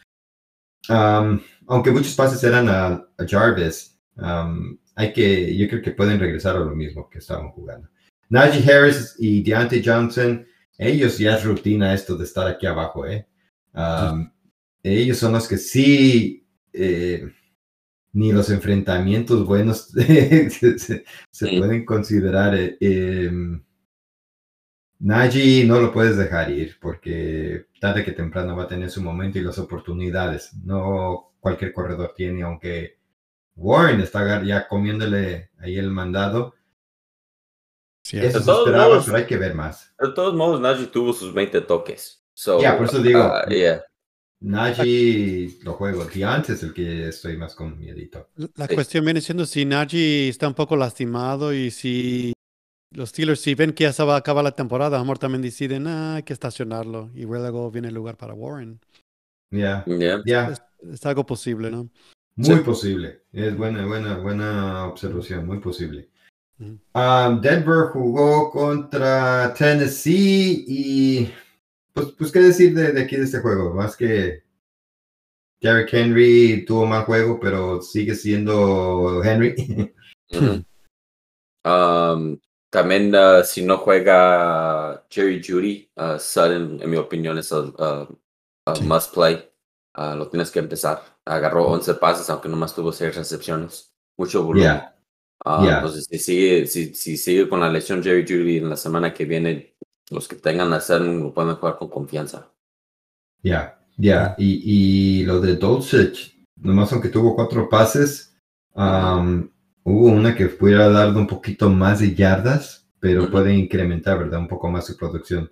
[0.88, 6.18] um, aunque muchos pases eran a, a Jarvis, um, hay que, yo creo que pueden
[6.20, 7.88] regresar a lo mismo que estaban jugando.
[8.28, 10.46] Najee Harris y Deontay Johnson,
[10.78, 13.26] ellos ya es rutina esto de estar aquí abajo, ¿eh?
[13.74, 14.30] Um,
[14.82, 17.30] ellos son los que sí, eh,
[18.12, 21.04] ni los enfrentamientos buenos se, se- se
[21.48, 21.58] Sí.
[21.58, 22.54] pueden considerar.
[22.54, 23.62] eh, em,
[24.98, 29.38] Najee no lo puedes dejar ir porque tarde que temprano va a tener su momento
[29.38, 30.52] y las oportunidades.
[30.64, 32.98] No cualquier corredor tiene, aunque
[33.56, 36.54] Warren está ya comiéndole ahí el mandado.
[38.04, 39.94] Sí, Eso De se todos esperaba, modos- pero hay que ver más.
[39.98, 42.24] De todos modos, Najee tuvo sus 20 toques.
[42.34, 43.20] So, Ya, por eso digo.
[43.20, 43.82] ah, yeah.
[44.40, 46.04] Najee lo juego.
[46.04, 48.28] Deontay es el que estoy más con miedito.
[48.56, 48.74] La Sí.
[48.74, 52.32] cuestión viene siendo si Najee está un poco lastimado y si
[52.94, 55.18] los Steelers, si ven que ya se va a acabar la temporada, a lo mejor
[55.18, 58.80] también deciden, ah, hay que estacionarlo y luego viene el lugar para Warren.
[59.52, 60.22] Ya, Yeah.
[60.26, 60.62] ya, Es,
[60.94, 61.88] es algo posible, ¿no?
[62.36, 62.62] Muy Sí.
[62.62, 63.22] posible.
[63.32, 66.08] Es buena, buena, buena observación, muy posible.
[66.94, 71.32] Um, Denver jugó contra Tennessee y
[71.92, 74.44] pues, pues qué decir de, de aquí de este juego, más que
[75.60, 79.54] Derrick Henry tuvo mal juego, pero sigue siendo Henry.
[81.64, 82.40] Um,
[82.70, 87.72] también, uh, si no juega Jerry Judy, uh, Sutton, en mi opinión, es un
[88.74, 88.82] Sí.
[88.84, 89.48] must play.
[89.96, 91.02] Uh, lo tienes que empezar.
[91.24, 93.92] Agarró 11 pases, aunque nomás tuvo 6 recepciones.
[94.16, 94.62] Mucho volumen.
[94.64, 94.96] Yeah.
[95.44, 95.76] Ah, Yeah.
[95.78, 99.24] Entonces, si sigue, si, si sigue con la lesión Jerry Judy en la semana que
[99.24, 99.76] viene,
[100.10, 102.52] los que tengan a Sutton lo pueden jugar con confianza.
[103.42, 104.34] Ya, ya.
[104.38, 108.36] Y, y lo de Dolcich, nomás aunque tuvo cuatro pases,
[108.74, 109.48] um,
[109.84, 114.40] hubo una que pudiera dar un poquito más de yardas, pero puede incrementar, ¿verdad?
[114.40, 115.50] Un poco más su producción.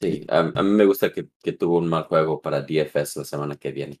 [0.00, 3.24] Sí, a, a mí me gusta que, que tuvo un mal juego para DFS la
[3.24, 4.00] semana que viene.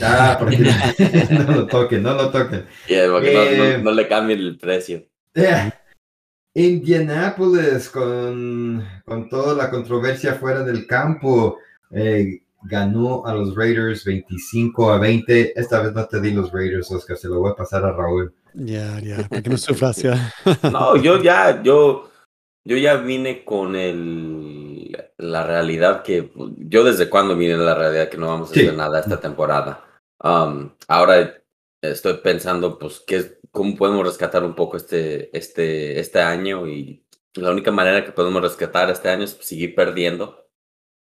[0.00, 0.56] Ah, porque
[1.30, 2.64] no lo toquen, no lo toquen.
[2.86, 3.78] Yeah, porque no- no, Eh.
[3.82, 5.04] no le cambien el precio.
[5.34, 5.70] Eh,
[6.54, 11.58] Indianapolis con, con toda la controversia fuera del campo
[11.92, 15.52] eh, ganó a los Raiders 25 a 20.
[15.60, 18.34] Esta vez no te di los Raiders, Oscar, se lo voy a pasar a Raúl.
[18.54, 20.32] Ya, ya, para que no sufras ya.
[20.72, 22.10] No, yo ya, yo,
[22.64, 24.57] yo ya vine con el,
[25.18, 28.60] la realidad que, yo desde cuando vine la realidad que no vamos a Sí.
[28.60, 29.84] hacer nada esta temporada.
[30.22, 31.34] Um, ahora
[31.82, 37.04] estoy pensando, pues, ¿qué, cómo podemos rescatar un poco este, este, este año y
[37.34, 40.48] la única manera que podemos rescatar este año es seguir perdiendo,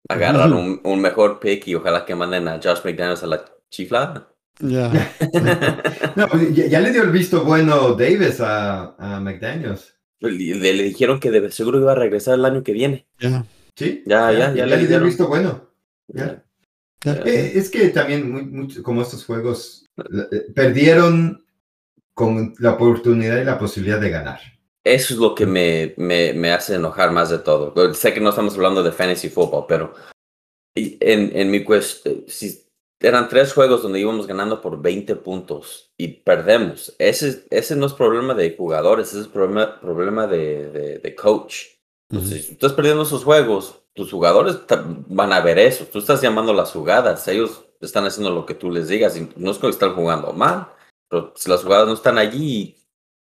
[0.10, 4.28] agarrar un, un mejor pick y ojalá que manden a Josh McDaniels a la chiflada.
[4.60, 4.91] Ya.
[6.13, 9.95] No, pues, ya, ya le dio el visto bueno Davis a, a McDaniels.
[10.19, 13.08] Le, dijeron que de seguro iba a regresar el año que viene.
[13.19, 13.45] Ya.
[13.75, 15.07] Sí, Ya, ya, ya le le dio el dijeron.
[15.07, 15.69] visto bueno.
[16.07, 16.43] Ya.
[17.03, 17.13] Ya.
[17.25, 19.86] Eh, es que también, muy, mucho- como estos juegos,
[20.31, 21.43] eh, perdieron
[22.13, 24.39] con la oportunidad y la posibilidad de ganar.
[24.84, 27.93] Eso es lo que me, me, me hace enojar más de todo.
[27.93, 29.93] Sé que no estamos hablando de fantasy football, pero
[30.75, 32.63] en, en mi cuestión, si
[32.99, 37.93] eran tres juegos donde íbamos ganando por 20 puntos y perdemos, ese, ese no es
[37.93, 41.55] problema de jugadores, ese es problema, problema de, de, de coach.
[42.12, 44.58] Entonces, si tú estás perdiendo esos juegos, tus jugadores
[45.08, 45.86] van a ver eso.
[45.86, 49.17] Tú estás llamando las jugadas, ellos están haciendo lo que tú les digas.
[49.17, 50.67] y no es que están jugando mal,
[51.10, 52.76] pero si las jugadas no están allí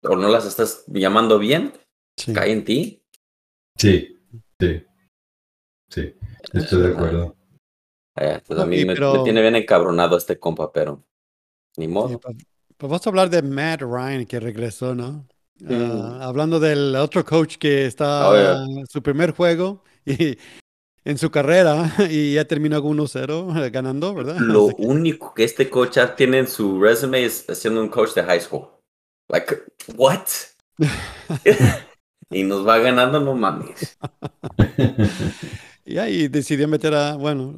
[0.03, 1.73] o no las estás llamando bien,
[2.17, 2.33] Sí.
[2.33, 3.03] cae en ti.
[3.77, 4.17] Sí,
[4.59, 4.83] sí,
[5.89, 6.15] sí,
[6.53, 7.35] estoy de acuerdo.
[8.15, 11.03] Eh, entonces a mí me, pero- me tiene bien encabronado este compa, pero
[11.77, 12.09] ni modo.
[12.09, 12.35] Sí, pues,
[12.77, 15.27] pues vamos a hablar de Matt Ryan que regresó, ¿no?
[15.59, 15.73] Mm.
[15.73, 18.63] Ah, hablando del otro coach que está Oh, yeah.
[18.79, 20.37] en su primer juego y
[21.03, 24.37] en su carrera y ya terminó con 1-0 eh, ganando, ¿verdad?
[24.39, 28.23] Lo que- único que este coach tiene en su resume es siendo un coach de
[28.23, 28.67] high school.
[29.29, 29.63] Like,
[29.95, 30.27] what?
[32.29, 33.97] y nos va ganando, no mames.
[35.89, 37.55] Y ahí decidió meter a, bueno,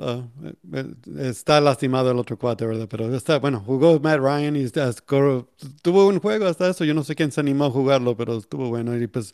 [0.71, 0.85] eh,
[1.17, 2.87] está lastimado el otro cuate, ¿verdad?
[2.87, 5.47] Pero está, bueno, jugó Matt Ryan y scoró-
[5.81, 6.85] tuvo un juego hasta eso.
[6.85, 8.95] Yo no sé quién se animó a jugarlo, pero estuvo bueno.
[8.95, 9.33] Y pues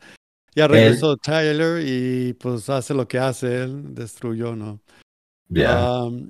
[0.56, 4.80] ya regresó Tyler y pues hace lo que hace él, destruyó, ¿no?
[5.50, 6.30] Ya, Um,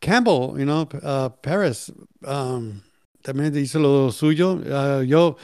[0.00, 1.92] Campbell, you know, uh, Paris,
[2.26, 2.80] um,
[3.22, 4.52] también hizo lo suyo.
[4.54, 5.36] Uh, yo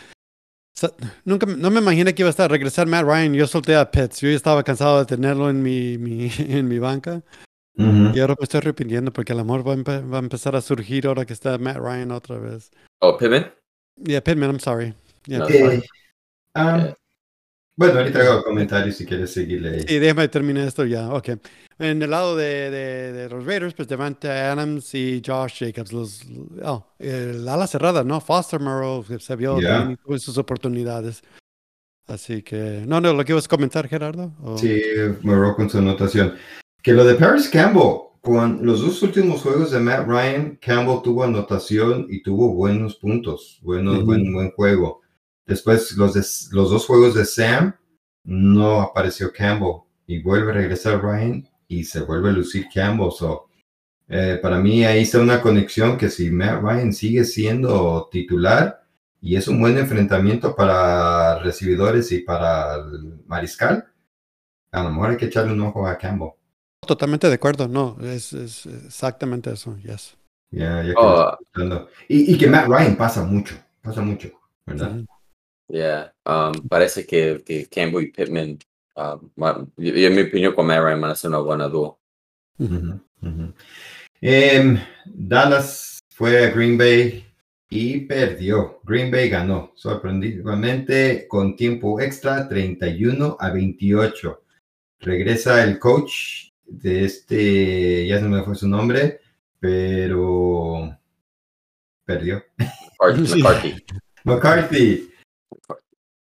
[1.25, 3.35] nunca, no me imaginé que iba a estar regresar Matt Ryan.
[3.35, 4.21] Yo solté a Pitts.
[4.21, 7.23] Yo ya estaba cansado de tenerlo en mi, mi- en mi banca.
[7.77, 8.13] Ujú.
[8.15, 10.61] Y ahora me estoy arrepintiendo porque el amor va a, empe- va a empezar a
[10.61, 12.71] surgir ahora que está Matt Ryan otra vez.
[13.01, 13.53] Oh, Pittman?
[13.97, 14.95] Yeah, Pittman, I'm sorry.
[15.27, 15.49] Yeah, No.
[15.49, 15.83] Eh,
[16.57, 16.95] um, Yeah.
[17.81, 19.85] Bueno, ahorita hago comentarios si quieres seguirle ahí.
[19.89, 21.09] Sí, déjame terminar esto ya.
[21.15, 21.31] Ok.
[21.79, 25.91] En el lado de, de, de los Raiders, pues Devante Adams y Josh Jacobs.
[25.91, 26.21] Los,
[26.63, 28.21] oh, el ala cerrada, ¿no?
[28.21, 28.61] Foster
[29.09, 29.79] que se vio Ya.
[29.79, 31.23] bien y tuvo sus oportunidades.
[32.07, 34.35] Así que, no, no, lo que ibas a comentar, Gerardo.
[34.43, 34.59] ¿O?
[34.59, 34.79] Sí,
[35.23, 36.35] Moreau con su anotación.
[36.83, 41.25] Que lo de Paris Campbell, con los dos últimos juegos de Matt Ryan, Campbell tuvo
[41.25, 45.00] anotación y tuvo buenos puntos, buenos, buen, buen juego.
[45.51, 47.75] Después, los, de- los dos juegos de Sam,
[48.25, 53.11] no apareció Campbell y vuelve a regresar Ryan y se vuelve a lucir Campbell.
[53.11, 53.49] So,
[54.09, 58.85] eh, para mí ahí está una conexión que si Matt Ryan sigue siendo titular
[59.21, 63.87] y es un buen enfrentamiento para recibidores y para el mariscal,
[64.71, 66.31] a lo mejor hay que echarle un ojo a Campbell.
[66.87, 70.17] Totalmente de acuerdo, no, es, es exactamente eso, yes.
[70.53, 71.39] Ya, ya que Oh.
[72.09, 74.31] y, y que Matt Ryan pasa mucho, pasa mucho,
[74.67, 75.03] ¿verdad?
[75.73, 78.59] Yeah, um, parece que, que Campbell y Pittman,
[78.97, 79.31] um,
[79.77, 82.01] yo- en mi opinión con Matt Ryan van a ser una buena dúo.
[84.21, 87.25] Em, Dallas fue a Green Bay
[87.71, 88.81] y perdió.
[88.85, 94.43] Green Bay ganó, sorprendentemente con tiempo extra, 31 a 28.
[95.01, 99.21] Regresa el coach de este, ya se me fue su nombre,
[99.59, 100.97] pero
[102.05, 102.43] perdió.
[102.99, 103.85] McCarthy.
[104.25, 105.10] McCarthy.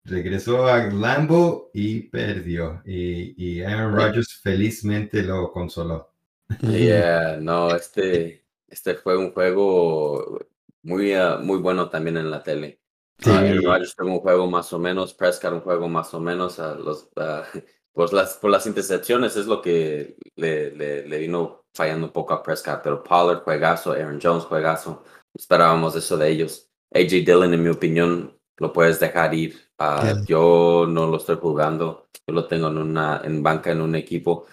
[0.08, 2.82] Regresó a Lambo y perdió.
[2.86, 6.14] Y, y Aaron Rodgers felizmente lo consoló.
[6.62, 10.40] Yeah, no, este, este fue un juego
[10.84, 12.80] muy, ah, muy bueno también en la tele.
[13.20, 13.30] Sí.
[13.30, 16.58] Ah, Aaron Rodgers tuvo un juego más o menos, Prescott un juego más o menos,
[16.60, 17.44] a los, ah,
[17.92, 22.34] pues las, por las intercepciones es lo que le, le, le vino fallando un poco
[22.34, 26.70] a Prescott, pero Pollard juegazo, Aaron Jones juegazo, esperábamos eso de ellos.
[26.94, 29.70] AJ Dillon, en mi opinión, lo puedes dejar ir.
[29.78, 30.16] Ah.
[30.26, 34.46] Yo no lo estoy jugando, yo lo tengo en una en banca en un equipo.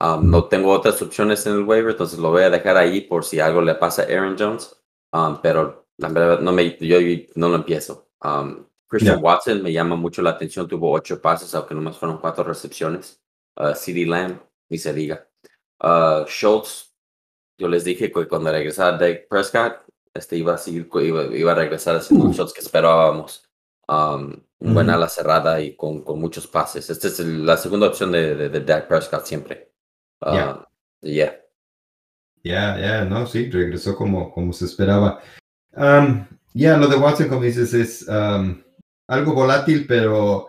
[0.00, 3.24] Um, no tengo otras opciones en el waiver, entonces lo voy a dejar ahí por
[3.24, 4.76] si algo le pasa a Aaron Jones.
[5.12, 6.98] Um, pero la verdad, no me, yo
[7.36, 8.08] no lo empiezo.
[8.22, 9.22] Um, Christian.
[9.22, 13.20] Watson me llama mucho la atención, tuvo ocho pases, aunque nomás fueron cuatro recepciones.
[13.56, 15.28] Uh, CD Lamb, ni se diga.
[15.80, 16.92] Uh, Schultz,
[17.58, 19.83] yo les dije que cuando regresara Dak Prescott,
[20.14, 23.44] este iba a seguir, iba, iba a regresar haciendo los shots que esperábamos.
[23.86, 24.40] Um,
[24.88, 26.88] ala cerrada y con, con muchos pases.
[26.88, 29.72] Esta es el- la segunda opción de, de, de Dak Prescott siempre.
[30.24, 30.66] Ya.
[31.02, 31.36] Uh, yeah.
[32.42, 35.20] Ya, ya, no, sí, regresó como, como se esperaba.
[35.74, 38.62] Am, ya, lo de Watson, como dices, es am,
[39.08, 40.48] algo volátil, pero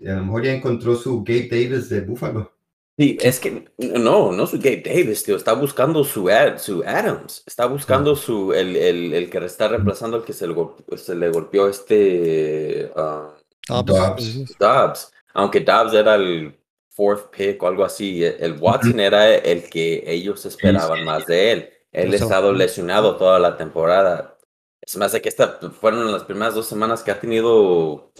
[0.00, 2.52] a lo mejor ya encontró su Gabe Davis de Buffalo.
[2.98, 5.36] Sí, es que no, no su Gabe Davis, tío.
[5.36, 7.42] Está buscando su, Ad- su Adams.
[7.46, 11.14] Está buscando su el, el, el que está reemplazando al que se le, gol- se
[11.14, 13.34] le golpeó este ah,
[13.68, 13.86] Dobbs.
[13.86, 14.58] Dobbs.
[14.58, 15.12] Dobbs.
[15.34, 20.02] Aunque Dobbs era el fourth pick o algo así, el el Watson era el que
[20.06, 21.70] ellos esperaban más de él.
[21.92, 24.38] Él ha estado lesionado toda la temporada.
[24.80, 28.12] Es más de que esta fueron las primeras dos semanas que ha tenido.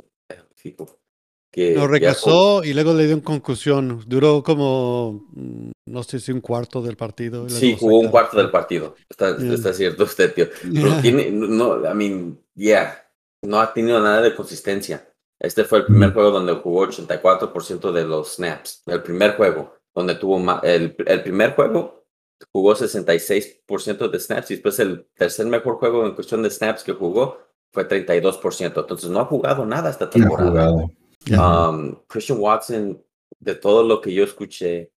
[1.50, 4.02] Que No, ya regresó y luego le dio una concusión.
[4.06, 7.46] Duró como, mm, no sé si un cuarto del partido.
[7.46, 8.94] y Sí, jugó un cuarto del partido.
[9.08, 9.54] Está, Yeah.
[9.54, 10.46] está cierto usted, tío.
[10.62, 13.02] Pero tiene, no, I mean, yeah,
[13.42, 15.08] no ha tenido nada de consistencia.
[15.38, 16.14] Este fue el primer Mm.
[16.14, 18.82] juego donde jugó 84% de los snaps.
[18.86, 22.04] El primer juego, donde tuvo ma- el, el primer juego
[22.52, 26.92] jugó 66% de snaps y después el tercer mejor juego en cuestión de snaps que
[26.92, 27.38] jugó
[27.72, 28.80] fue 32%.
[28.80, 30.50] Entonces no ha jugado nada esta No ha temporada.
[30.50, 30.90] jugado.
[31.30, 33.02] Um, Christian Watson,
[33.40, 34.92] de todo lo que yo escuché,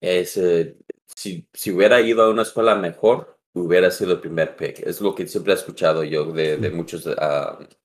[0.00, 0.76] es eh,
[1.16, 4.80] si, si hubiera ido a una escuela mejor, hubiera sido el primer pick.
[4.80, 7.04] Es lo que siempre he escuchado yo de, de muchos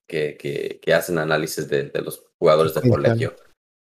[0.06, 3.34] que, que, que hacen análisis de, de los jugadores de colegio.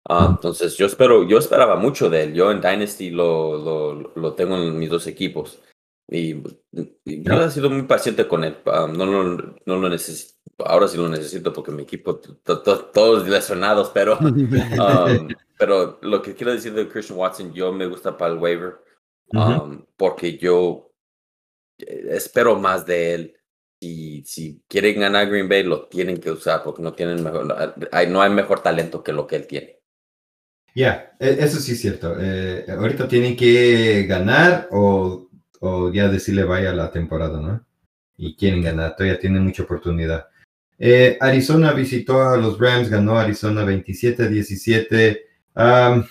[0.09, 2.33] Ah, entonces yo espero, yo esperaba mucho de él.
[2.33, 5.61] Yo en Dynasty lo, lo, lo tengo en mis dos equipos.
[6.09, 6.35] Y,
[7.03, 8.57] y yo he sido muy paciente con él.
[8.65, 9.23] No, lo
[9.65, 10.35] no lo necesito.
[10.65, 15.27] Ahora sí lo necesito porque mi equipo, to- to- todos lesionados, pero Um,
[15.57, 18.75] pero lo que quiero decir de Christian Watson, yo me gusta para el waiver
[19.33, 20.91] um, porque yo
[21.79, 23.33] eh, espero más de él.
[23.81, 28.07] Si, si quieren ganar Green Bay, lo tienen que usar porque no tienen mejor, hay,
[28.07, 29.79] no hay mejor talento que lo que él tiene.
[30.73, 32.15] Ya, e- eso sí es cierto.
[32.19, 35.26] Eh, ahorita tienen que ganar o,
[35.59, 37.65] o ya decirle vaya la temporada, ¿no?
[38.17, 40.27] Y quieren ganar, todavía tienen mucha oportunidad.
[40.79, 45.19] Eh, Arizona visitó a los Rams, ganó Arizona 27-17.
[45.55, 46.05] Am,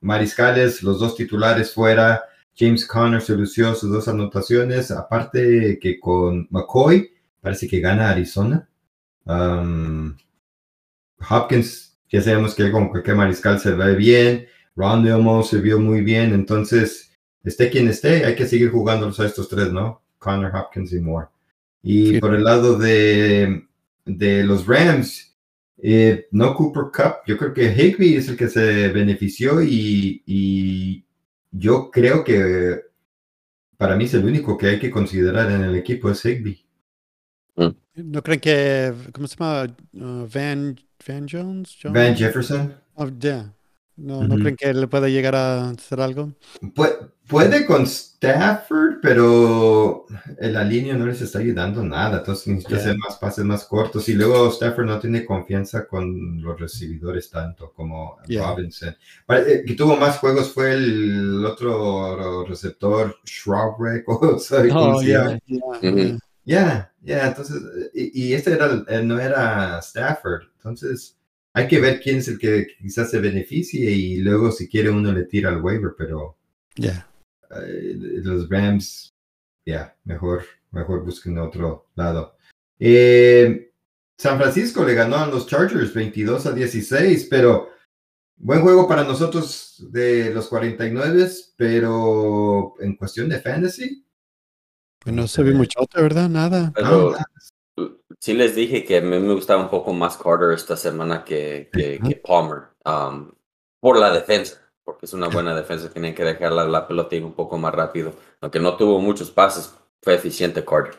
[0.00, 2.24] mariscales, los dos titulares fuera.
[2.56, 4.90] James Conner se lució sus dos anotaciones.
[4.90, 8.68] Aparte que con McCoy, parece que gana Arizona.
[11.28, 16.00] Hopkins ya sabemos que con cualquier mariscal se ve bien, Ron Delmo se vio muy
[16.02, 17.09] bien, entonces,
[17.44, 20.02] esté quien esté, hay que seguir jugándolos a estos tres, ¿no?
[20.18, 21.28] Connor, Hopkins y Moore.
[21.82, 22.20] Y Sí.
[22.20, 23.66] por el lado de,
[24.04, 25.34] de los Rams,
[25.82, 31.04] eh, no Cooper Cup, yo creo que Higby es el que se benefició y, y
[31.50, 32.82] yo creo que
[33.78, 36.66] para mí es el único que hay que considerar en el equipo es Higby.
[37.96, 39.66] ¿No creen que, ¿cómo se llama?
[39.92, 40.76] Uh, Van,
[41.06, 41.76] Van Jones?
[41.82, 41.94] Jones?
[41.94, 42.74] Van Jefferson.
[42.94, 43.52] Oh, yeah.
[43.96, 46.32] ¿No, ¿No creen que le puede llegar a hacer algo?
[46.62, 50.04] Pu- puede con Stafford, pero
[50.38, 52.18] en la línea no les está ayudando nada.
[52.18, 52.80] Entonces necesita Yeah.
[52.80, 54.08] hacer más pases más cortos.
[54.08, 58.50] Y luego Stafford no tiene confianza con los recibidores tanto como Yeah.
[58.50, 58.94] Robinson.
[59.28, 65.38] Eh, que tuvo más juegos fue el otro receptor, Schraubreck, o sea, ¿cómo Oh, yeah.
[66.44, 67.56] Ya, ya, entonces,
[67.94, 71.16] eh, y, y este era, eh, no era Stafford, entonces
[71.52, 75.12] hay que ver quién es el que quizás se beneficie y luego si quiere uno
[75.12, 76.36] le tira al waiver, pero
[76.76, 77.06] Yeah.
[77.50, 79.14] Eh, los Rams,
[79.66, 82.36] ya, mejor, mejor busquen otro lado.
[82.78, 83.72] Eh,
[84.18, 87.70] San Francisco le ganó a los Chargers 22 a 16, pero
[88.36, 94.04] buen juego para nosotros de los 49, pero en cuestión de fantasy,
[94.98, 96.28] Pues no se ve mucho, ¿verdad?
[96.28, 96.72] Nada.
[96.74, 100.76] Pero no, sí les dije que a mí me gustaba un poco más Carter esta
[100.76, 102.68] semana que, que, que Palmer.
[102.84, 103.30] um,
[103.80, 104.59] por la defensa,
[104.92, 105.90] porque es una buena defensa.
[105.92, 108.14] Tienen que dejar la, la pelota ir un poco más rápido.
[108.40, 110.98] Aunque no tuvo muchos pases, fue eficiente Carter.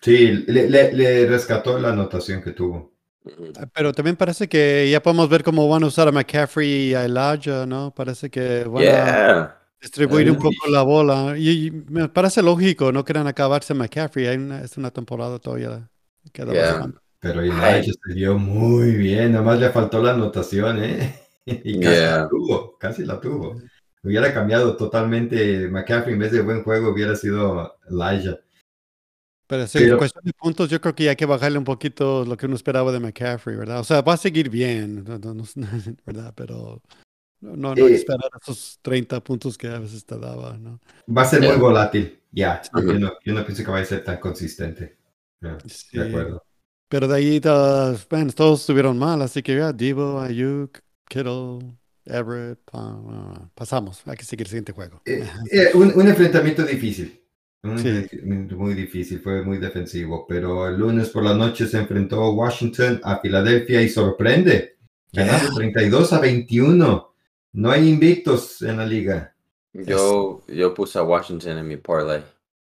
[0.00, 2.92] Sí, le, le- le rescató la anotación que tuvo.
[3.56, 6.94] Ah, Pero también parece que ya podemos ver cómo van a usar a McCaffrey y
[6.94, 7.92] a Elijah, ¿no?
[7.94, 9.58] Parece que van a Yeah.
[9.80, 11.34] distribuir un poco la bola.
[11.38, 14.26] Y, y me parece lógico, no quieran acabarse McCaffrey.
[14.26, 15.90] Hay una, es una temporada todavía.
[16.32, 16.62] Queda Yeah.
[16.72, 16.98] bastante.
[17.20, 17.48] Pero Ay.
[17.48, 21.14] Elijah se vio muy bien, nada más le faltó la anotación, ¿eh?
[21.46, 22.16] Y casi Yeah.
[22.22, 23.60] la tuvo, casi la tuvo.
[24.02, 28.38] Hubiera cambiado totalmente McCaffrey en vez de buen juego, hubiera sido Elijah.
[29.46, 32.24] Pero sí, Pero- en cuestión de puntos, yo creo que hay que bajarle un poquito
[32.24, 33.80] lo que uno esperaba de McCaffrey, ¿verdad?
[33.80, 35.04] O sea, va a seguir bien,
[36.06, 36.32] ¿verdad?
[36.34, 36.80] Pero
[37.40, 37.94] no, no, Eh.
[37.94, 40.80] esperar esos 30 puntos que a veces te daba, ¿no?
[41.14, 41.52] Va a ser Yeah.
[41.52, 42.62] muy volátil, ya.
[42.74, 42.86] Ujú.
[42.92, 44.96] yo, no, yo no pienso que vaya a ser tan consistente.
[45.66, 45.98] Sí.
[45.98, 46.42] De acuerdo.
[46.88, 50.78] Pero de ahí, ta- bueno, todos estuvieron mal, así que ya, Divo, Ayuk,
[51.08, 51.76] Kittle,
[52.06, 54.02] Everett, pa- ah, pasamos.
[54.06, 55.00] Hay que seguir el siguiente juego.
[55.06, 57.20] Eh, eh, un, un enfrentamiento difícil.
[57.62, 57.88] Un Sí.
[57.88, 60.26] enfrentamiento muy difícil, fue muy defensivo.
[60.28, 64.76] Pero el lunes por la noche se enfrentó Washington a Filadelfia y sorprende.
[65.12, 67.14] Ganando 32 a 21.
[67.52, 69.34] No hay invictos en la liga.
[69.72, 72.22] Yo, yo puse a Washington en mi parlay.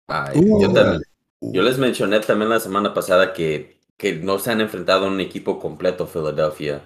[0.07, 1.03] Ay, Uh, yo, también- Órale.
[1.41, 5.21] yo les mencioné también la semana pasada que, que no se han enfrentado a un
[5.21, 6.81] equipo completo Philadelphia.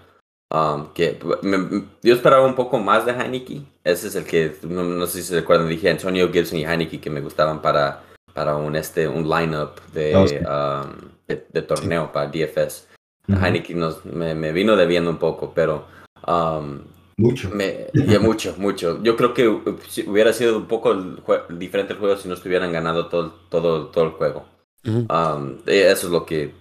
[0.55, 3.61] Um, que me- yo esperaba un poco más de Heineke.
[3.83, 7.01] Ese es el que, no, no sé si se recuerdan, dije Antonio Gibson y Heineke
[7.01, 8.03] que me gustaban para,
[8.33, 10.37] para un, este, un lineup de, Oh, sí.
[10.37, 12.87] um, de, de torneo para DFS.
[13.27, 15.87] Heineke nos, me, me vino debiendo un poco, pero
[16.27, 16.79] um,
[17.17, 17.49] Mucho.
[17.49, 19.01] me, ya mucho, mucho.
[19.03, 19.61] Yo creo que uh,
[20.07, 23.87] hubiera sido un poco el jue- diferente el juego si no estuvieran ganando todo, todo,
[23.87, 24.45] todo el juego.
[24.85, 26.53] Um, eso es lo que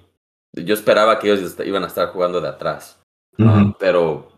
[0.55, 2.99] yo esperaba que ellos iban a estar jugando de atrás.
[3.39, 4.29] Um, pero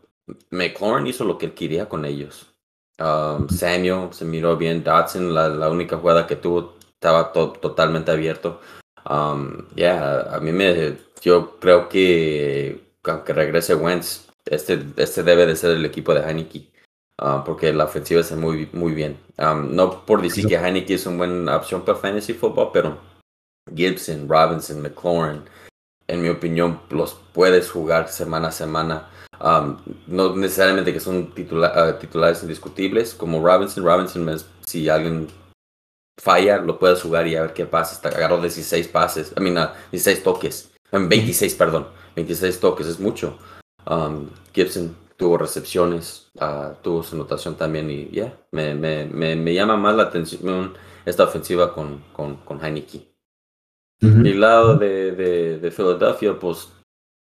[0.51, 2.53] McLaurin hizo lo que él quería con ellos.
[2.99, 4.83] Um, Samuel se miró bien.
[4.83, 8.61] Dodson, la, la única jugada que tuvo, estaba to- totalmente abierto.
[9.09, 10.97] Um, yeah, a mí me.
[11.21, 16.71] Yo creo que aunque regrese Wentz, este, este debe de ser el equipo de Heineke.
[17.21, 19.19] uh, porque la ofensiva está muy, muy bien.
[19.39, 22.99] Um, no por decir que Heineke es una buena opción para fantasy football, pero
[23.75, 25.43] Gibson, Robinson, McLaurin,
[26.09, 29.09] en mi opinión, los puedes jugar semana a semana.
[29.41, 29.77] Um,
[30.07, 33.85] no necesariamente que son titula- ah, titulares indiscutibles, como Robinson.
[33.85, 35.29] Robinson, es- si alguien
[36.19, 37.95] falla, lo puedes jugar y a ver qué pasa.
[37.95, 42.87] Hasta agarró 16 pases, I mean, ah, 16 toques, I mean, 26, perdón, 26 toques,
[42.87, 43.39] es mucho.
[43.87, 49.55] Um, Gibson tuvo recepciones, ah, tuvo su anotación también y ya, me, me, me, me
[49.55, 53.15] llama más la atención esta ofensiva con, con, con Heineke.
[54.03, 54.25] Ujú.
[54.27, 56.69] Y el lado de, de, de Philadelphia, pues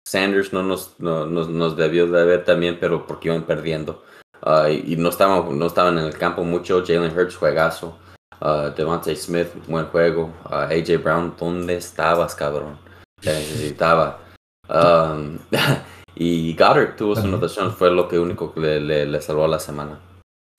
[0.07, 4.03] Sanders no nos, no, nos, nos debió de ver también, pero porque iban perdiendo.
[4.41, 6.83] Ah, y, y no, estaban, no estaban en el campo mucho.
[6.85, 7.97] Jalen Hurts, juegazo.
[8.41, 10.31] Uh, Devontae Smith, buen juego.
[10.43, 12.77] Ah, AJ Brown, ¿dónde estabas, cabrón?
[13.21, 14.19] Te necesitaba.
[14.67, 15.37] Um,
[16.15, 17.29] y Goddard tuvo su Ajá.
[17.29, 19.99] anotación, fue lo que único que le, le, le salvó la semana.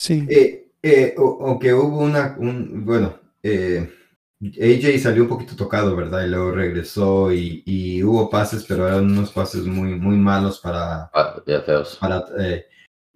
[0.01, 0.25] Sí.
[0.29, 3.93] Eh, eh, o- aunque hubo una, un, bueno, eh,
[4.41, 6.23] AJ salió un poquito tocado, ¿verdad?
[6.25, 11.09] Y luego regresó y, y hubo pases, pero eran unos pases muy, muy malos para,
[11.13, 11.97] Ah, ya feos.
[11.99, 12.65] para eh,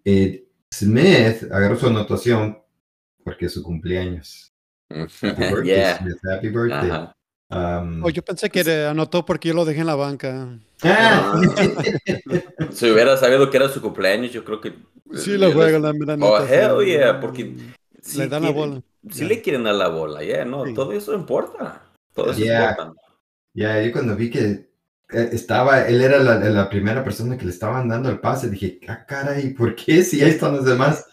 [0.04, 2.58] eh, Smith agarró su anotación
[3.24, 4.52] porque es su cumpleaños.
[4.90, 5.98] Happy birthday, yeah.
[6.00, 6.90] Smith, happy birthday.
[6.90, 7.16] Ajá.
[7.54, 10.58] Um, Oh, yo pensé que le anotó porque yo lo dejé en la banca.
[10.84, 11.40] ah,
[12.72, 14.74] Si hubiera sabido que era su cumpleaños, yo creo que.
[15.14, 17.54] Sí, lo juega la mera Oh, nota, hell yeah, porque.
[18.02, 18.82] Sí Le dan la quieren- bola.
[19.10, 19.28] Sí Ya.
[19.28, 20.74] le quieren dar la bola, yeah, no, Sí.
[20.74, 21.82] todo eso importa.
[22.14, 22.72] Todo eso Yeah.
[22.72, 22.94] importa.
[23.54, 24.70] Ya, yo cuando vi que
[25.14, 28.80] eh, estaba, él era la, la primera persona que le estaban dando el pase, dije,
[28.88, 31.06] ah, caray, ¿por qué si ahí están los demás?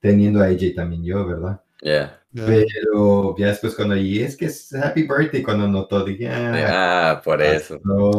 [0.00, 1.60] Teniendo a AJ también yo, ¿verdad?
[1.82, 2.14] Yeah.
[2.30, 2.44] Ya.
[2.46, 7.22] Pero ya después cuando, y es que es Happy Birthday, cuando notó, dije, ah, Ah,
[7.22, 7.80] por eso.
[7.84, 8.10] no.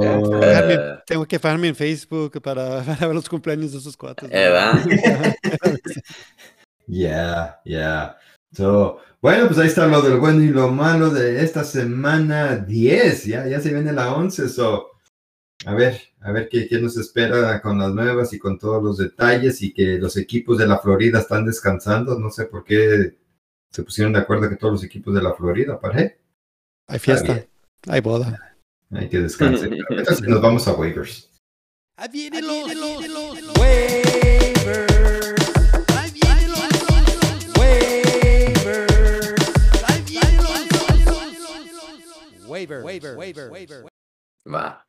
[1.05, 4.29] Tengo que fijarme en Facebook para, para ver los cumpleaños de esos cuates.
[4.31, 4.49] eh,
[6.89, 8.17] Ya, ya.
[8.51, 13.25] So, bueno, pues ahí está lo del bueno y lo malo de esta semana 10.
[13.25, 14.49] Ya, ya se viene la 11.
[14.49, 14.87] So,
[15.65, 18.97] a ver, a ver qué, qué nos espera con las nuevas y con todos los
[18.97, 22.17] detalles y que los equipos de la Florida están descansando.
[22.17, 23.17] No sé por qué
[23.71, 26.15] se pusieron de acuerdo que todos los equipos de la Florida, ¿para
[26.87, 27.45] Hay fiesta,
[27.87, 28.57] hay boda.
[28.91, 29.69] Hay que descansar.
[29.89, 31.29] Entonces nos vamos a waivers.
[31.97, 32.73] Ahí vienen los,
[42.67, 44.85] vienen los Va.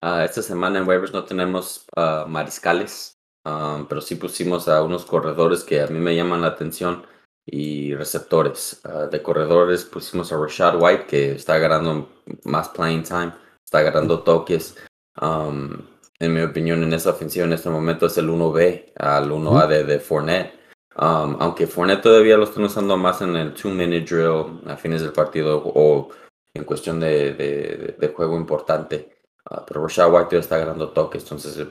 [0.00, 5.04] Ah, esta semana en waivers no tenemos ah, mariscales, ah, pero sí pusimos a unos
[5.04, 7.06] corredores que a mí me llaman la atención
[7.46, 8.80] y receptores.
[8.84, 12.08] Ah, de corredores pusimos a Rashad White, que está ganando
[12.44, 13.32] más playing time,
[13.64, 14.76] está agarrando toques.
[15.20, 15.86] Um,
[16.18, 19.84] en mi opinión, en esa ofensiva en este momento es el 1B al 1A de,
[19.84, 20.54] de Fournette.
[20.96, 25.12] Um, aunque Fournette todavía lo están usando más en el two-minute drill a fines del
[25.12, 26.10] partido o
[26.54, 29.16] en cuestión de, de- de juego importante.
[29.50, 31.66] Ah, pero Rashad White está ganando toques, entonces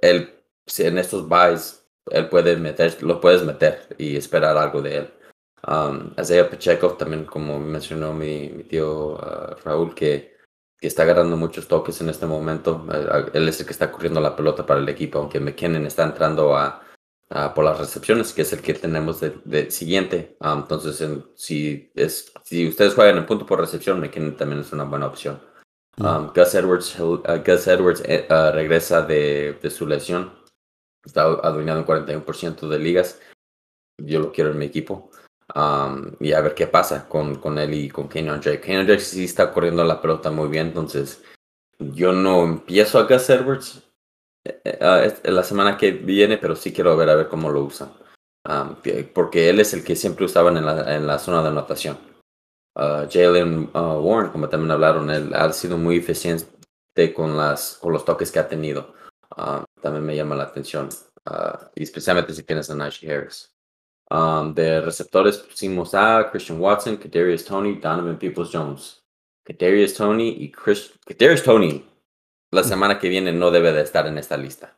[0.00, 0.34] él,
[0.66, 5.10] si en estos buys, él puede meter, lo puedes meter y esperar algo de él.
[5.68, 10.36] Um, Isaiah Pacheco también, como mencionó mi, mi tío ah, Raúl, que,
[10.76, 12.84] que está agarrando muchos toques en este momento.
[12.90, 16.02] Ah, él es el que está corriendo la pelota para el equipo, aunque McKinnon está
[16.02, 16.82] entrando a,
[17.34, 20.36] a por las recepciones, que es el que tenemos de, de siguiente.
[20.40, 24.72] Ah, entonces, en- si, es, si ustedes juegan en punto por recepción, McKinnon también es
[24.72, 25.40] una buena opción.
[25.98, 30.32] Um, Gus Edwards, uh, Gus Edwards uh, regresa de, de su lesión.
[31.04, 33.18] Está adueñado en 41% de ligas.
[33.98, 35.10] Yo lo quiero en mi equipo.
[35.54, 38.60] Um, y a ver qué pasa con, con él y con Kenyon Drake.
[38.60, 40.68] Kenyon Drake sí está corriendo la pelota muy bien.
[40.68, 41.22] Entonces,
[41.78, 43.82] yo no empiezo a Gus Edwards
[44.46, 47.92] uh, la semana que viene, pero sí quiero ver a ver cómo lo usan.
[48.48, 51.48] Um, que- porque él es el que siempre usaban en la, en la zona de
[51.48, 51.98] anotación.
[52.74, 57.92] Uh, Jalen uh, Warren, como también hablaron, él ha sido muy eficiente con, las, con
[57.92, 58.94] los toques que ha tenido.
[59.80, 60.90] También me llama la atención,
[61.74, 63.50] y especialmente si tienes a Najee Harris.
[64.10, 69.02] Um, de receptores pusimos a Christian Watson, Kadarius Tony, Donovan Peoples-Jones.
[69.44, 71.84] Kadarius Tony y Chris, Kadarius Tony
[72.52, 74.76] la semana que viene no debe de estar en esta lista.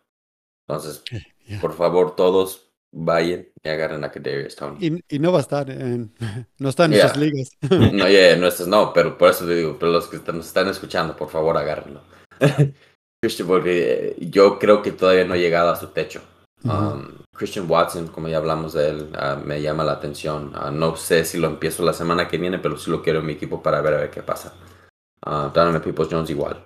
[0.67, 1.03] Entonces,
[1.47, 1.61] ya.
[1.61, 4.79] por favor, todos vayan y agarren a Kadarius Tony.
[4.87, 6.15] Y, y no va a estar en,
[6.59, 7.07] no está en Yeah.
[7.07, 7.51] esas ligas.
[7.93, 11.17] No, yeah, no, no, pero por eso te digo, pero los que nos están escuchando,
[11.17, 12.03] por favor, agárrenlo.
[13.23, 16.23] Christian, porque eh, yo creo que todavía no ha llegado a su techo.
[16.65, 20.53] Um, Christian Watson, como ya hablamos de él, ah, me llama la atención.
[20.55, 23.27] Ah, no sé si lo empiezo la semana que viene, pero sí lo quiero en
[23.27, 24.55] mi equipo para ver a ver qué pasa.
[25.27, 26.63] Uh, Donovan Peoples Jones igual.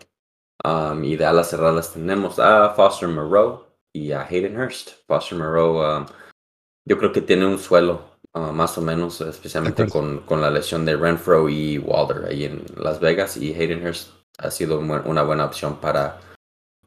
[0.64, 4.90] Um, y de alas cerradas tenemos a Foster Moreau y a Hayden Hurst.
[5.06, 6.06] Foster Moreau, um,
[6.84, 10.84] yo creo que tiene un suelo, uh, más o menos, especialmente con, con la lesión
[10.84, 13.36] de Renfro y Walder ahí en Las Vegas.
[13.36, 16.20] Y Hayden Hurst ha sido una buena opción para,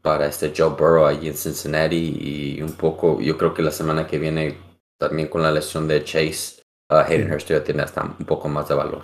[0.01, 2.17] para este Joe Burrow ahí en Cincinnati.
[2.57, 4.57] Y un poco, yo creo que la semana que viene,
[4.97, 7.34] también con la lesión de Chase, uh, Hayden Sí.
[7.34, 9.03] Hurst ya tiene hasta un poco más de valor.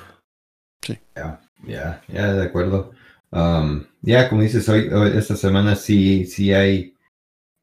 [1.65, 2.91] Ya, ya, de acuerdo.
[3.38, 6.95] Um, ya, como dices, hoy, hoy- esta semana sí, sí hay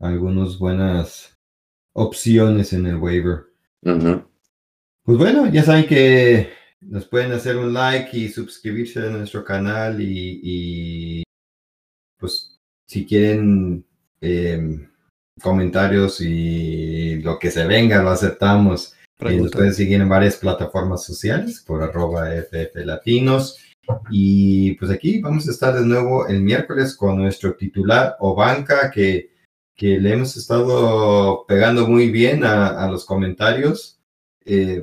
[0.00, 1.36] algunas buenas
[1.94, 3.46] opciones en el waiver.
[5.04, 6.50] Pues bueno, ya saben que
[6.80, 11.22] nos pueden hacer un like y suscribirse a nuestro canal y, y,
[12.18, 12.56] pues
[12.86, 13.84] si quieren
[14.20, 14.88] em,
[15.42, 18.94] comentarios y lo que se venga lo aceptamos.
[19.20, 23.58] Eh, nos pueden seguir en varias plataformas sociales por arroba FF Latinos.
[24.10, 28.90] Y pues aquí vamos a estar de nuevo el miércoles con nuestro titular o banca
[28.90, 29.30] que,
[29.76, 34.00] que le hemos estado pegando muy bien a, a los comentarios.
[34.44, 34.82] Eh,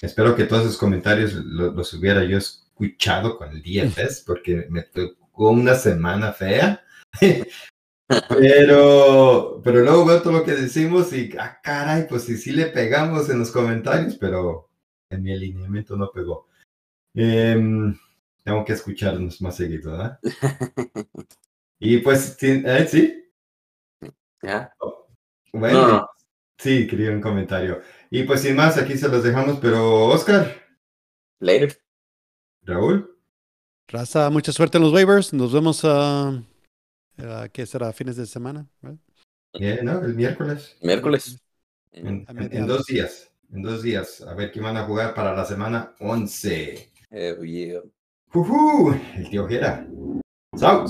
[0.00, 4.66] espero que todos esos comentarios lo- los hubiera yo es- escuchado con el DFS porque
[4.68, 6.84] me tocó una semana fea.
[8.28, 12.66] pero, pero luego veo todo lo que decimos y, ah, caray, pues sí, sí le
[12.66, 14.68] pegamos en los comentarios, pero
[15.10, 16.48] en mi alineamiento no pegó.
[17.14, 17.96] Em,
[18.46, 20.20] tengo que escucharnos más seguido, ¿verdad?
[21.80, 22.86] y pues, sí, ¿eh?
[22.88, 23.24] ¿sí?
[24.40, 24.72] ¿Ya?
[25.52, 26.10] Bueno, No, no.
[26.56, 27.82] sí, quería un comentario.
[28.08, 30.64] Y pues sin más, aquí se los dejamos, pero Oscar,
[31.40, 31.76] Later.
[32.62, 33.18] Raúl,
[33.88, 35.32] Raza, mucha suerte en los waivers.
[35.32, 36.40] Nos vemos, a
[37.52, 37.92] ¿qué será?
[37.92, 38.68] Fines de semana.
[38.80, 38.98] ¿verdad?
[39.54, 40.04] eh, ¿no?
[40.04, 40.76] El miércoles.
[40.82, 41.42] Miércoles.
[41.90, 42.24] En,
[42.64, 43.28] dos días.
[43.52, 44.20] En dos días.
[44.20, 46.92] A ver quién van a jugar para la semana 11.
[47.10, 47.82] Eh, yeah.
[48.32, 48.94] ¡Jujú!
[49.16, 49.86] El tío Jera.
[50.56, 50.86] ¡Chao!